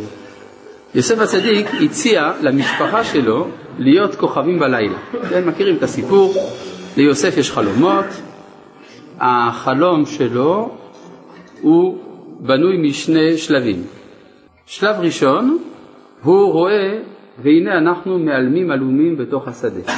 [0.95, 4.97] יוסף הצדיק הציע למשפחה שלו להיות כוכבים בלילה.
[5.27, 6.51] אתם מכירים את הסיפור,
[6.97, 8.05] ליוסף יש חלומות,
[9.19, 10.75] החלום שלו
[11.61, 12.08] הוא
[12.39, 13.83] בנוי משני שלבים.
[14.65, 15.57] שלב ראשון,
[16.23, 16.99] הוא רואה,
[17.43, 19.93] והנה אנחנו מעלמים עלומים בתוך השדה.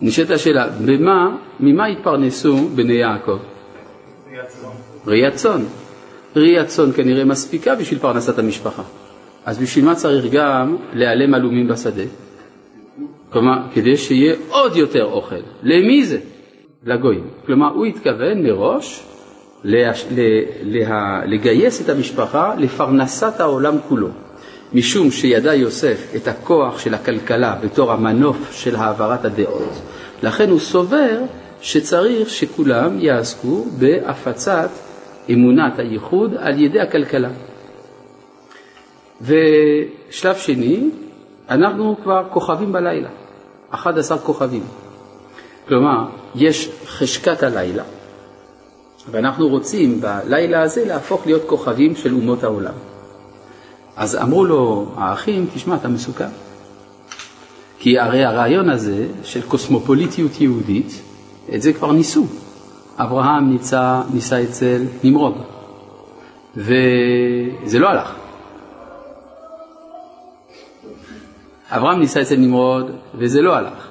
[0.00, 3.38] נשאלת השאלה, במה, ממה התפרנסו בני יעקב?
[5.06, 5.62] ראיית צאן.
[6.36, 8.82] ראיית צאן כנראה מספיקה בשביל פרנסת המשפחה.
[9.46, 12.02] אז בשביל מה צריך גם להיעלם עלומים בשדה?
[13.32, 15.42] כלומר, כדי שיהיה עוד יותר אוכל.
[15.62, 16.18] למי זה?
[16.84, 17.24] לגויים.
[17.46, 19.11] כלומר, הוא התכוון מראש
[21.26, 24.08] לגייס את המשפחה לפרנסת העולם כולו.
[24.74, 29.72] משום שידע יוסף את הכוח של הכלכלה בתור המנוף של העברת הדעות.
[30.22, 31.18] לכן הוא סובר
[31.60, 34.68] שצריך שכולם יעסקו בהפצת
[35.30, 37.28] אמונת הייחוד על ידי הכלכלה.
[39.22, 40.90] ושלב שני,
[41.50, 43.08] אנחנו כבר כוכבים בלילה,
[43.70, 44.62] 11 כוכבים.
[45.68, 46.04] כלומר,
[46.34, 47.82] יש חשקת הלילה,
[49.10, 52.74] ואנחנו רוצים בלילה הזה להפוך להיות כוכבים של אומות העולם.
[53.96, 56.28] אז אמרו לו האחים, תשמע, אתה מסוכן.
[57.78, 61.02] כי הרי הרעיון הזה של קוסמופוליטיות יהודית,
[61.54, 62.26] את זה כבר ניסו.
[62.98, 65.34] אברהם ניסה, ניסה אצל נמרוד,
[66.56, 68.14] וזה לא הלך.
[71.70, 73.88] אברהם ניסה אצל נמרוד, וזה לא הלך.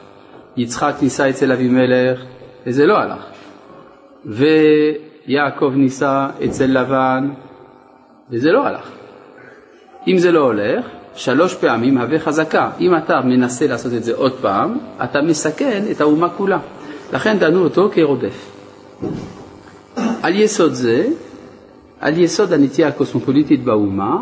[0.57, 2.21] יצחק ניסה אצל אבימלך,
[2.67, 3.30] וזה לא הלך.
[4.25, 7.29] ויעקב ניסה אצל לבן,
[8.29, 8.91] וזה לא הלך.
[10.07, 12.69] אם זה לא הולך, שלוש פעמים הווה חזקה.
[12.79, 16.59] אם אתה מנסה לעשות את זה עוד פעם, אתה מסכן את האומה כולה.
[17.13, 18.51] לכן דנו אותו כרודף.
[20.23, 21.07] על יסוד זה,
[21.99, 24.17] על יסוד הנטייה הקוסמופוליטית באומה,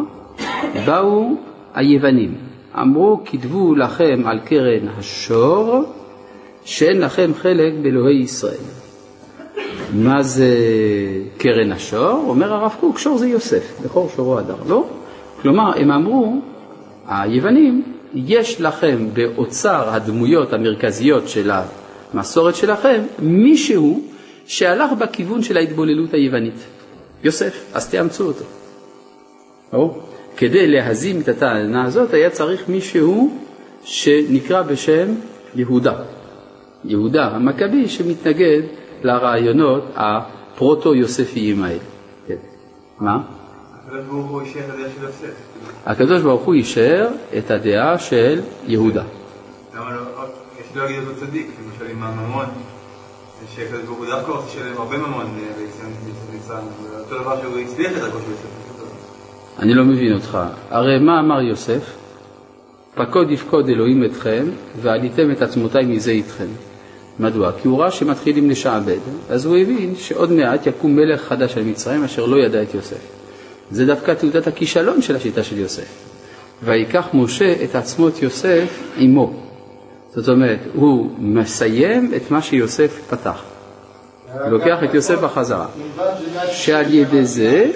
[0.85, 1.35] באו
[1.73, 2.35] היוונים.
[2.81, 5.83] אמרו, כתבו לכם על קרן השור,
[6.65, 8.78] שאין לכם חלק באלוהי ישראל.
[9.93, 10.55] מה זה
[11.37, 12.25] קרן השור?
[12.27, 14.85] אומר הרב קוק, שור זה יוסף, בכור שורו הדר, לא?
[15.41, 16.41] כלומר, הם אמרו,
[17.07, 21.51] היוונים, יש לכם באוצר הדמויות המרכזיות של
[22.13, 24.01] המסורת שלכם מישהו
[24.47, 26.65] שהלך בכיוון של ההתבוללות היוונית.
[27.23, 28.45] יוסף, אז תאמצו אותו.
[29.71, 30.01] ברור?
[30.37, 33.37] כדי להזים את הטענה הזאת היה צריך מישהו
[33.83, 35.07] שנקרא בשם
[35.55, 35.93] יהודה.
[36.85, 38.61] יהודה המכבי שמתנגד
[39.03, 41.79] לרעיונות הפרוטו-יוספיים האלה.
[42.27, 42.35] כן.
[42.99, 43.21] מה?
[45.85, 49.03] הקדוש ברוך הוא אישר את הדעה של יהודה.
[49.75, 50.01] למה לא,
[50.59, 52.45] יש לו להגיד אותו צדיק, למשל עם הממון,
[53.55, 55.25] שהקדוש ברוך הוא דווקא רוצה לשלם הרבה ממון
[56.29, 56.55] לניסן,
[56.99, 58.69] אותו דבר שהוא הצליח את דרכו של יוסף.
[59.59, 60.37] אני לא מבין אותך.
[60.69, 61.95] הרי מה אמר יוסף?
[62.95, 64.45] פקוד יפקוד אלוהים אתכם,
[64.81, 66.47] ועליתם את עצמותיי מזה איתכם.
[67.19, 67.51] מדוע?
[67.61, 68.97] כי הוא ראה שמתחילים לשעבד,
[69.29, 73.19] אז הוא הבין שעוד מעט יקום מלך חדש על מצרים אשר לא ידע את יוסף.
[73.71, 76.09] זה דווקא תעודת הכישלון של השיטה של יוסף.
[76.63, 79.33] ויקח משה את עצמות יוסף עמו.
[80.15, 83.43] זאת אומרת, הוא מסיים את מה שיוסף פתח.
[84.49, 85.67] לוקח את יוסף בחזרה.
[86.51, 87.71] שעל ידי זה,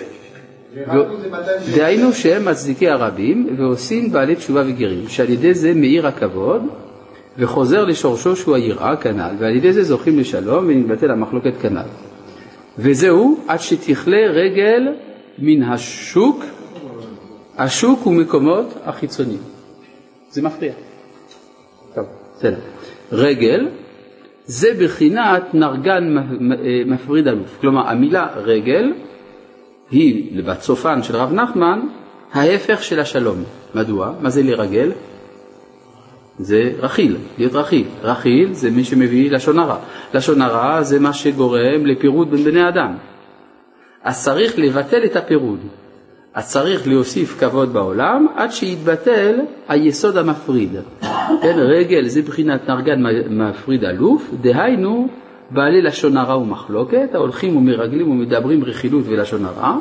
[1.76, 6.62] דהיינו שהם מצדיקי הרבים ועושים בעלי תשובה וגרים, שעל ידי זה מאיר הכבוד
[7.38, 11.88] וחוזר לשורשו שהוא היראה כנ"ל, ועל ידי זה זוכים לשלום ונתבטל המחלוקת כנ"ל.
[12.78, 14.88] וזהו עד שתכלה רגל
[15.40, 16.44] מן השוק,
[17.58, 19.40] השוק ומקומות החיצוניים.
[20.30, 20.74] זה מפריע.
[21.96, 22.06] טוב,
[22.36, 22.60] בסדר.
[23.12, 23.68] רגל
[24.46, 26.04] זה בחינת נרגן
[26.86, 27.58] מפריד אלוף.
[27.62, 28.94] כלומר, המילה רגל
[29.92, 31.80] היא, בצופן של רב נחמן,
[32.34, 33.44] ההפך של השלום.
[33.76, 34.14] מדוע?
[34.22, 34.92] מה זה לרגל?
[36.40, 37.88] זה רכיל, להיות רכיל.
[38.04, 39.78] רכיל זה מי שמביא לשון הרע.
[40.14, 42.94] לשון הרע זה מה שגורם לפירוד בין בני אדם.
[44.04, 45.60] אז צריך לבטל את הפירוד.
[46.34, 50.72] אז צריך להוסיף כבוד בעולם עד שיתבטל היסוד המפריד.
[51.42, 55.08] כן, רגל זה בחינת נרגן מפריד אלוף, דהיינו
[55.52, 59.78] בעלי לשון הרע ומחלוקת, ההולכים ומרגלים ומדברים רכילות ולשון הרע,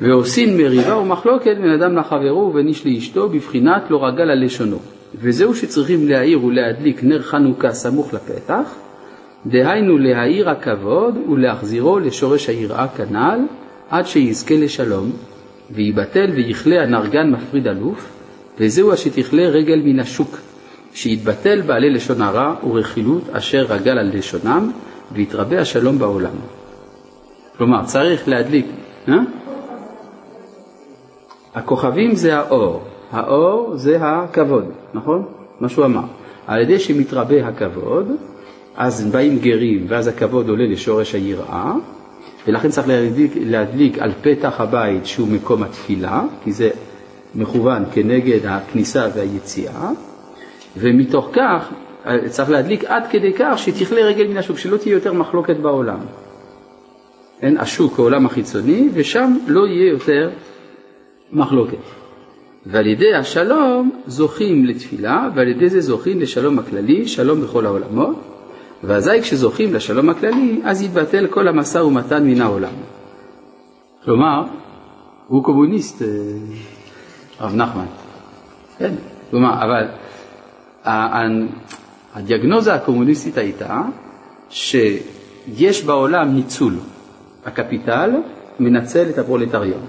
[0.00, 4.78] ועושים מריבה ומחלוקת בין אדם לחברו ובין איש לאשתו בבחינת לא רגל על לשונו.
[5.18, 8.74] וזהו שצריכים להאיר ולהדליק נר חנוכה סמוך לפתח,
[9.46, 13.40] דהיינו להאיר הכבוד ולהחזירו לשורש היראה כנ"ל,
[13.90, 15.12] עד שיזכה לשלום,
[15.70, 18.08] ויבטל ויכלה הנרגן מפריד אלוף,
[18.58, 20.38] וזהו אשר תכלה רגל מן השוק,
[20.94, 24.70] שיתבטל בעלי לשון הרע ורכילות אשר רגל על לשונם,
[25.12, 26.34] ויתרבה השלום בעולם.
[27.58, 28.66] כלומר, צריך להדליק...
[29.08, 29.14] אה?
[31.54, 35.24] הכוכבים זה האור, האור זה הכבוד, נכון?
[35.60, 36.02] מה שהוא אמר.
[36.46, 38.10] על ידי שמתרבה הכבוד,
[38.76, 41.72] אז באים גרים, ואז הכבוד עולה לשורש היראה,
[42.46, 46.70] ולכן צריך להדליק, להדליק על פתח הבית שהוא מקום התפילה, כי זה
[47.34, 49.90] מכוון כנגד הכניסה והיציאה,
[50.76, 51.72] ומתוך כך
[52.28, 55.98] צריך להדליק עד כדי כך שתכלה רגל מן השוק, שלא תהיה יותר מחלוקת בעולם.
[57.42, 60.30] אין השוק העולם החיצוני, ושם לא יהיה יותר
[61.32, 62.05] מחלוקת.
[62.66, 68.16] ועל ידי השלום זוכים לתפילה, ועל ידי זה זוכים לשלום הכללי, שלום בכל העולמות,
[68.84, 72.72] ואזי כשזוכים לשלום הכללי, אז יתבטל כל המשא ומתן מן העולם.
[74.04, 74.42] כלומר,
[75.26, 76.08] הוא קומוניסט, אה,
[77.38, 77.86] הרב נחמן.
[78.78, 78.94] כן,
[79.30, 79.88] כלומר, אבל
[82.14, 83.82] הדיאגנוזה הקומוניסטית הייתה
[84.50, 86.74] שיש בעולם ניצול.
[87.46, 88.10] הקפיטל
[88.60, 89.80] מנצל את הפרולטריון.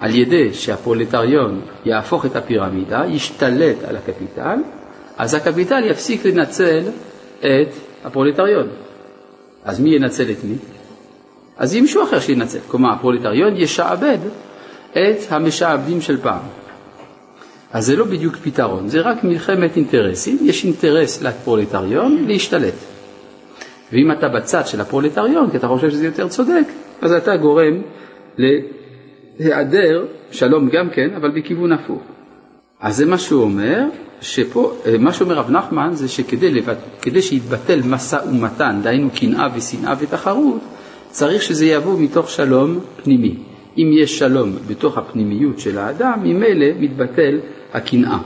[0.00, 4.58] על ידי שהפרולטריון יהפוך את הפירמידה, ישתלט על הקפיטל,
[5.18, 6.82] אז הקפיטל יפסיק לנצל
[7.38, 7.68] את
[8.04, 8.68] הפרולטריון.
[9.64, 10.54] אז מי ינצל את מי?
[11.56, 12.58] אז יהיה מישהו אחר שינצל.
[12.68, 14.18] כלומר, הפרולטריון ישעבד
[14.92, 16.42] את המשעבדים של פעם.
[17.72, 20.38] אז זה לא בדיוק פתרון, זה רק מלחמת אינטרסים.
[20.42, 22.74] יש אינטרס לפרולטריון להשתלט.
[23.92, 26.64] ואם אתה בצד של הפרולטריון, כי אתה חושב שזה יותר צודק,
[27.02, 27.82] אז אתה גורם
[29.38, 32.02] להיעדר שלום גם כן, אבל בכיוון הפוך.
[32.80, 33.84] אז זה מה שהוא אומר,
[34.20, 36.76] שפה, אה, מה שאומר רב נחמן זה שכדי לבט...
[37.20, 40.60] שיתבטל משא ומתן, דהיינו קנאה ושנאה ותחרות,
[41.10, 43.34] צריך שזה יבוא מתוך שלום פנימי.
[43.78, 47.38] אם יש שלום בתוך הפנימיות של האדם, ממילא מתבטל
[47.74, 48.18] הקנאה.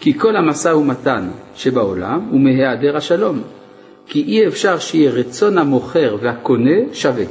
[0.00, 3.40] כי כל המשא ומתן שבעולם הוא מהיעדר השלום.
[4.06, 7.24] כי אי אפשר שיהיה רצון המוכר והקונה שווה.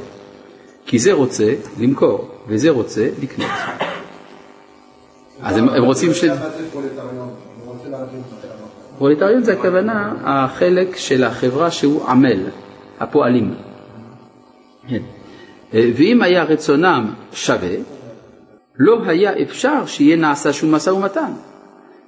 [0.86, 3.50] כי זה רוצה למכור, וזה רוצה לקנות.
[5.42, 6.24] אז הם, הם רוצים ש...
[8.98, 12.46] פרולטריון זה הכוונה החלק של החברה שהוא עמל,
[13.00, 13.54] הפועלים.
[14.88, 15.02] כן.
[15.72, 17.76] ואם היה רצונם שווה,
[18.78, 21.32] לא היה אפשר שיהיה נעשה שום משא ומתן.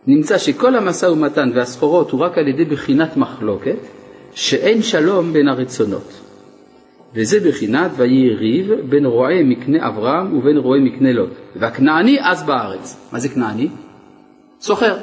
[0.07, 3.79] נמצא שכל המשא ומתן והסחורות הוא רק על ידי בחינת מחלוקת,
[4.33, 6.28] שאין שלום בין הרצונות.
[7.15, 11.31] וזה בחינת ויהי ריב בין רועה מקנה אברהם ובין רועה מקנה לוט.
[11.57, 13.09] והכנעני אז בארץ.
[13.13, 13.69] מה זה כנעני?
[14.61, 14.97] סוחר.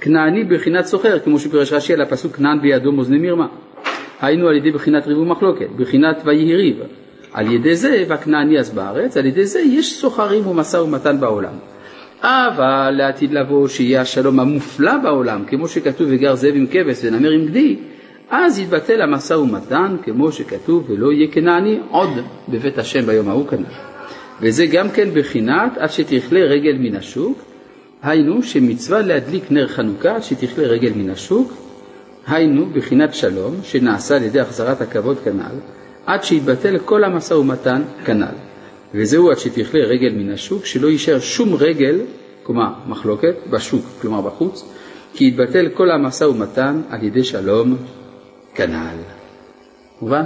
[0.00, 3.46] כנעני בחינת סוחר, כמו שפירש רש"י על הפסוק כנען בידו מאזני מרמה.
[4.20, 6.76] היינו על ידי בחינת ריב ומחלוקת, בחינת ויהי ריב.
[7.32, 11.52] על ידי זה, והכנעני אז בארץ, על ידי זה יש סוחרים ומשא ומתן בעולם.
[12.22, 17.46] אבל לעתיד לבוא שיהיה השלום המופלא בעולם, כמו שכתוב וגר זאב עם כבש ונמר עם
[17.46, 17.76] גדי,
[18.30, 22.10] אז יתבטל המשא ומתן, כמו שכתוב, ולא יהיה כנעני עוד
[22.48, 23.64] בבית השם ביום ההוא כנ"ל.
[24.40, 27.38] וזה גם כן בחינת עד שתכלה רגל מן השוק,
[28.02, 31.52] היינו שמצווה להדליק נר חנוכה עד שתכלה רגל מן השוק,
[32.26, 35.56] היינו בחינת שלום שנעשה על ידי החזרת הכבוד כנ"ל,
[36.06, 38.34] עד שיתבטל כל המשא ומתן כנ"ל.
[38.94, 42.00] וזהו עד שתכלה רגל מן השוק, שלא יישאר שום רגל,
[42.42, 44.64] כלומר מחלוקת, בשוק, כלומר בחוץ,
[45.14, 47.76] כי יתבטל כל המשא ומתן על ידי שלום
[48.60, 48.96] כנ"ל.
[50.02, 50.24] מובן?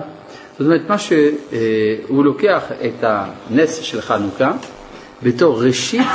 [0.59, 4.53] זאת אומרת, מה שהוא לוקח את הנס של חנוכה
[5.23, 6.07] בתור ראשית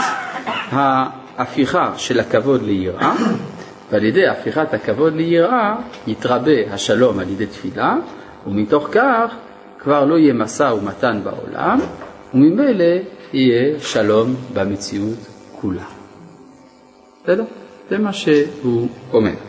[0.72, 3.16] ההפיכה של הכבוד ליראה,
[3.92, 5.76] ועל ידי הפיכת הכבוד ליראה
[6.08, 7.96] יתרבה השלום על ידי תפילה,
[8.48, 9.36] ומתוך כך
[9.80, 11.80] כבר לא יהיה משא ומתן בעולם,
[12.34, 12.86] וממילא
[13.34, 15.28] יהיה שלום במציאות
[15.62, 15.86] כולה.
[17.24, 17.44] בסדר?
[17.90, 19.49] זה מה שהוא אומר.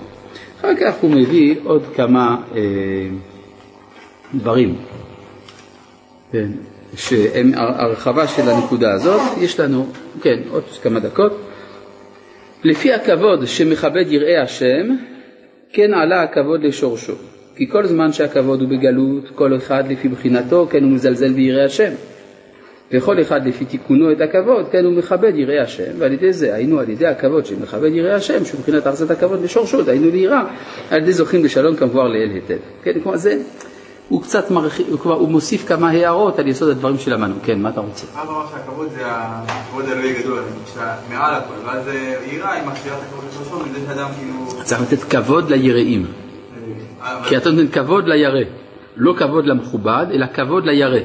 [0.60, 2.60] אחר כך הוא מביא עוד כמה אה,
[4.34, 4.76] דברים,
[6.32, 6.48] כן,
[6.96, 9.20] שהם הרחבה של הנקודה הזאת.
[9.40, 9.86] יש לנו,
[10.22, 11.40] כן, עוד כמה דקות.
[12.64, 14.96] לפי הכבוד שמכבד יראי השם,
[15.72, 17.14] כן עלה הכבוד לשורשו.
[17.56, 21.92] כי כל זמן שהכבוד הוא בגלות, כל אחד לפי בחינתו, כן הוא מזלזל ביראי השם.
[22.92, 26.78] וכל אחד לפי תיקונו את הכבוד, כן הוא מכבד יראי השם, ועל ידי זה היינו
[26.78, 30.42] על ידי הכבוד שמכבד יראי השם, שהוא מבחינת ארצת הכבוד לשורשו, היינו ליראה,
[30.90, 32.56] על ידי זוכים לשלום כמבואר לאל היטב.
[32.82, 33.38] כן, כלומר זה,
[34.08, 37.34] הוא קצת מרחיב, הוא, הוא מוסיף כמה הערות על יסוד הדברים שלמדנו.
[37.44, 38.06] כן, מה אתה רוצה?
[38.14, 41.88] אבא אמר שהכבוד זה הכבוד האלוהי גדול, שאתה מעל הכל, ואז
[42.32, 44.64] יראה היא מחזירה את הכבוד לשורשו, מזה שאדם כאילו...
[44.64, 46.06] צריך לתת כבוד ליראים.
[47.28, 48.40] כי אתה נותן כבוד לירא,
[48.96, 50.98] לא כבוד למכובד, אלא כבוד לירא.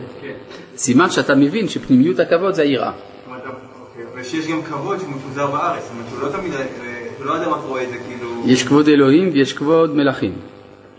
[0.78, 2.91] סימן שאתה מבין שפנימיות הכבוד זה היראה.
[2.91, 6.53] אוקיי, ושיש גם כבוד שמפוזר בארץ, זאת אומרת, הוא לא תמיד,
[7.17, 8.28] הוא לא אדם רק רואה את זה כאילו...
[8.45, 10.34] יש כבוד אלוהים ויש כבוד מלכים.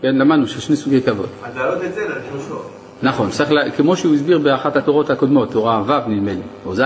[0.01, 1.29] כן, למדנו שיש שני סוגי כבוד.
[1.43, 2.61] אז להעלות את זה לשלושו.
[3.03, 6.81] נכון, צריך, לה- כמו שהוא הסביר באחת התורות הקודמות, תורה ו' נדמה לי, או ז',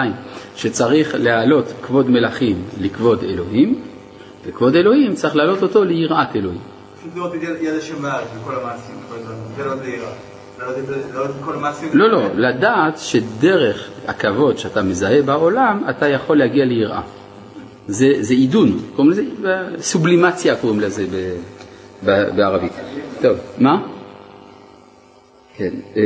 [0.56, 3.80] שצריך להעלות כבוד מלכים לכבוד אלוהים,
[4.46, 6.60] וכבוד אלוהים צריך להעלות אותו ליראת אלוהים.
[7.00, 8.96] פשוט לראות את יד השם בארץ בכל המעשים.
[9.58, 10.31] זה לא זה-.
[11.94, 17.02] לא, לא, לדעת שדרך הכבוד שאתה מזהה בעולם, אתה יכול להגיע ליראה.
[17.88, 19.24] זה, זה עידון, קוראים לזה,
[19.78, 21.36] סובלימציה קוראים לזה ב,
[22.06, 22.72] ב, בערבית.
[23.22, 23.88] טוב, מה?
[25.58, 25.74] כן.
[25.98, 26.02] אה,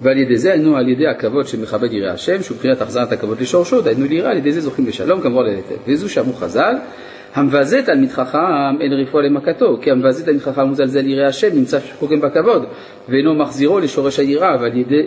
[0.00, 3.80] ועל ידי זה היינו על ידי הכבוד שמכבד יראה השם, שהוא מבחינת החזרת הכבוד לשורשו,
[3.80, 5.44] דהיינו ליראה, על ידי זה זוכים לשלום, כמובן.
[5.86, 6.74] וזו שאמרו חז"ל,
[7.34, 12.20] המבזה תלמיד חכם אין רפואה למכתו, כי המבזה תלמיד חכם ומזלזל יראה השם נמצא שפוגם
[12.20, 12.64] בכבוד,
[13.08, 14.56] ואינו מחזירו לשורש היראה,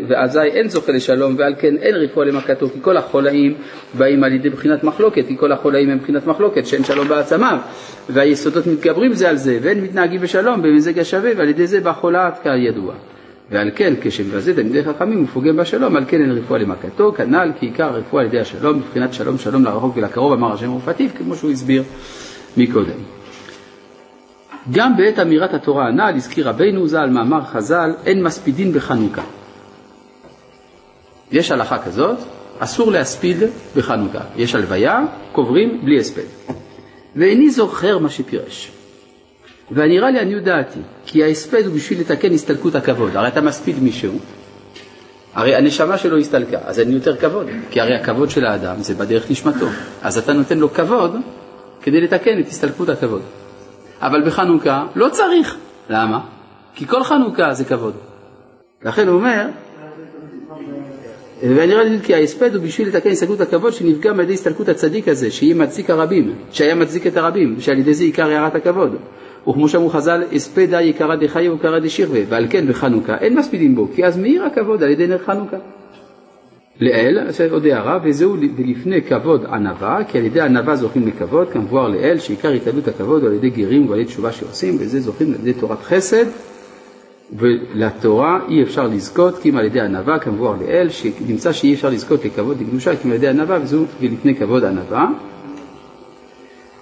[0.08, 3.54] ואזי אין זוכה לשלום, ועל כן אין רפואה למכתו, כי כל החולאים
[3.98, 7.58] באים על ידי בחינת מחלוקת, כי כל החולאים הם בחינת מחלוקת, שאין שלום בעצמיו,
[8.10, 12.40] והיסודות מתגברים זה על זה, ואין מתנהגים בשלום במזג השווה, ועל ידי זה בא חולת
[12.44, 12.94] כידוע.
[13.54, 17.66] ועל כן, כשמבזה תלמידי חכמים הוא פוגם בשלום, על כן אין רפואה למכתו, כנ"ל כי
[17.66, 21.52] עיקר הרפואה על ידי השלום, מבחינת שלום שלום לרחוק ולקרוב, אמר השם רפאתיו, כמו שהוא
[21.52, 21.84] הסביר
[22.58, 23.00] מקודם.
[24.72, 29.24] גם בעת אמירת התורה הנ"ל הזכיר רבנו ז"ל מאמר חז"ל, אין מספידין בחנוכה.
[31.32, 32.18] יש הלכה כזאת,
[32.60, 33.38] אסור להספיד
[33.76, 34.22] בחנוכה.
[34.36, 35.00] יש הלוויה,
[35.32, 36.54] קוברים בלי הספד.
[37.16, 38.72] ואיני זוכר מה שפירש.
[39.72, 43.16] והנראה לעניות דעתי, כי ההספד הוא בשביל לתקן הסתלקות הכבוד.
[43.16, 44.20] הרי אתה מספיד מישהו,
[45.34, 49.32] הרי הנשמה שלו הסתלקה, אז אין יותר כבוד, כי הרי הכבוד של האדם זה בדרך
[49.32, 49.66] נשמתו.
[50.02, 51.16] אז אתה נותן לו כבוד
[51.82, 53.22] כדי לתקן את הסתלקות הכבוד.
[54.02, 55.58] אבל בחנוכה לא צריך.
[55.90, 56.20] למה?
[56.76, 57.94] כי כל חנוכה זה כבוד.
[58.86, 59.46] לכן הוא אומר,
[61.42, 65.32] ונראה לי כי ההספד הוא בשביל לתקן הסתלקות הכבוד שנפגם על ידי הסתלקות הצדיק הזה,
[65.32, 68.96] שיהיה מצדיק הרבים, שהיה מצדיק את הרבים, שעל ידי זה עיקר הערת הכבוד.
[69.48, 74.06] וכמו שאמרו חז"ל, הספדה יקרא דחיה וקרא דשירווה, ועל כן בחנוכה אין מספידים בו, כי
[74.06, 75.58] אז מאיר הכבוד על ידי נר חנוכה.
[76.82, 77.20] לאל,
[77.52, 82.50] עוד הערה, וזהו ולפני כבוד ענווה, כי על ידי ענווה זוכים לכבוד, כמבואר לאל, שעיקר
[82.50, 85.82] התעלות הכבוד הוא על ידי גרים ועל ידי תשובה שעושים, וזה זוכים על ידי תורת
[85.82, 86.26] חסד,
[87.38, 92.26] ולתורה אי אפשר לזכות, כי אם על ידי ענווה, כמבואר לאל, שנמצא שאי אפשר לזכות
[92.26, 95.08] לכבוד לקדושה, כי אם על ידי ענווה, וזהו ולפני כבוד ענווה.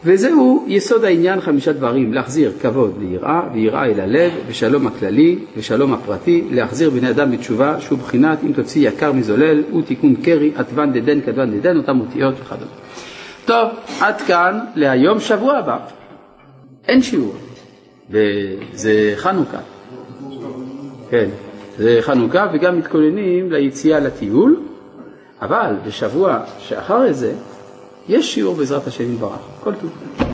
[0.05, 6.43] וזהו יסוד העניין חמישה דברים, להחזיר כבוד ליראה, ויראה אל הלב, ושלום הכללי, ושלום הפרטי,
[6.51, 11.21] להחזיר בני אדם בתשובה, שהוא בחינת אם תוציא יקר מזולל, הוא תיקון קרי, עטבן דדן
[11.21, 12.71] כדבן דדן, אותם אותיות וכדומה.
[13.45, 15.77] טוב, עד כאן להיום, שבוע הבא.
[16.87, 17.35] אין שיעור,
[18.09, 19.57] וזה חנוכה.
[21.09, 21.29] כן,
[21.77, 24.59] זה חנוכה וגם מתכוננים ליציאה לטיול,
[25.41, 27.33] אבל בשבוע שאחרי זה
[28.11, 29.39] יש שיעור בעזרת השם יתברך.
[29.63, 30.21] כל טוב.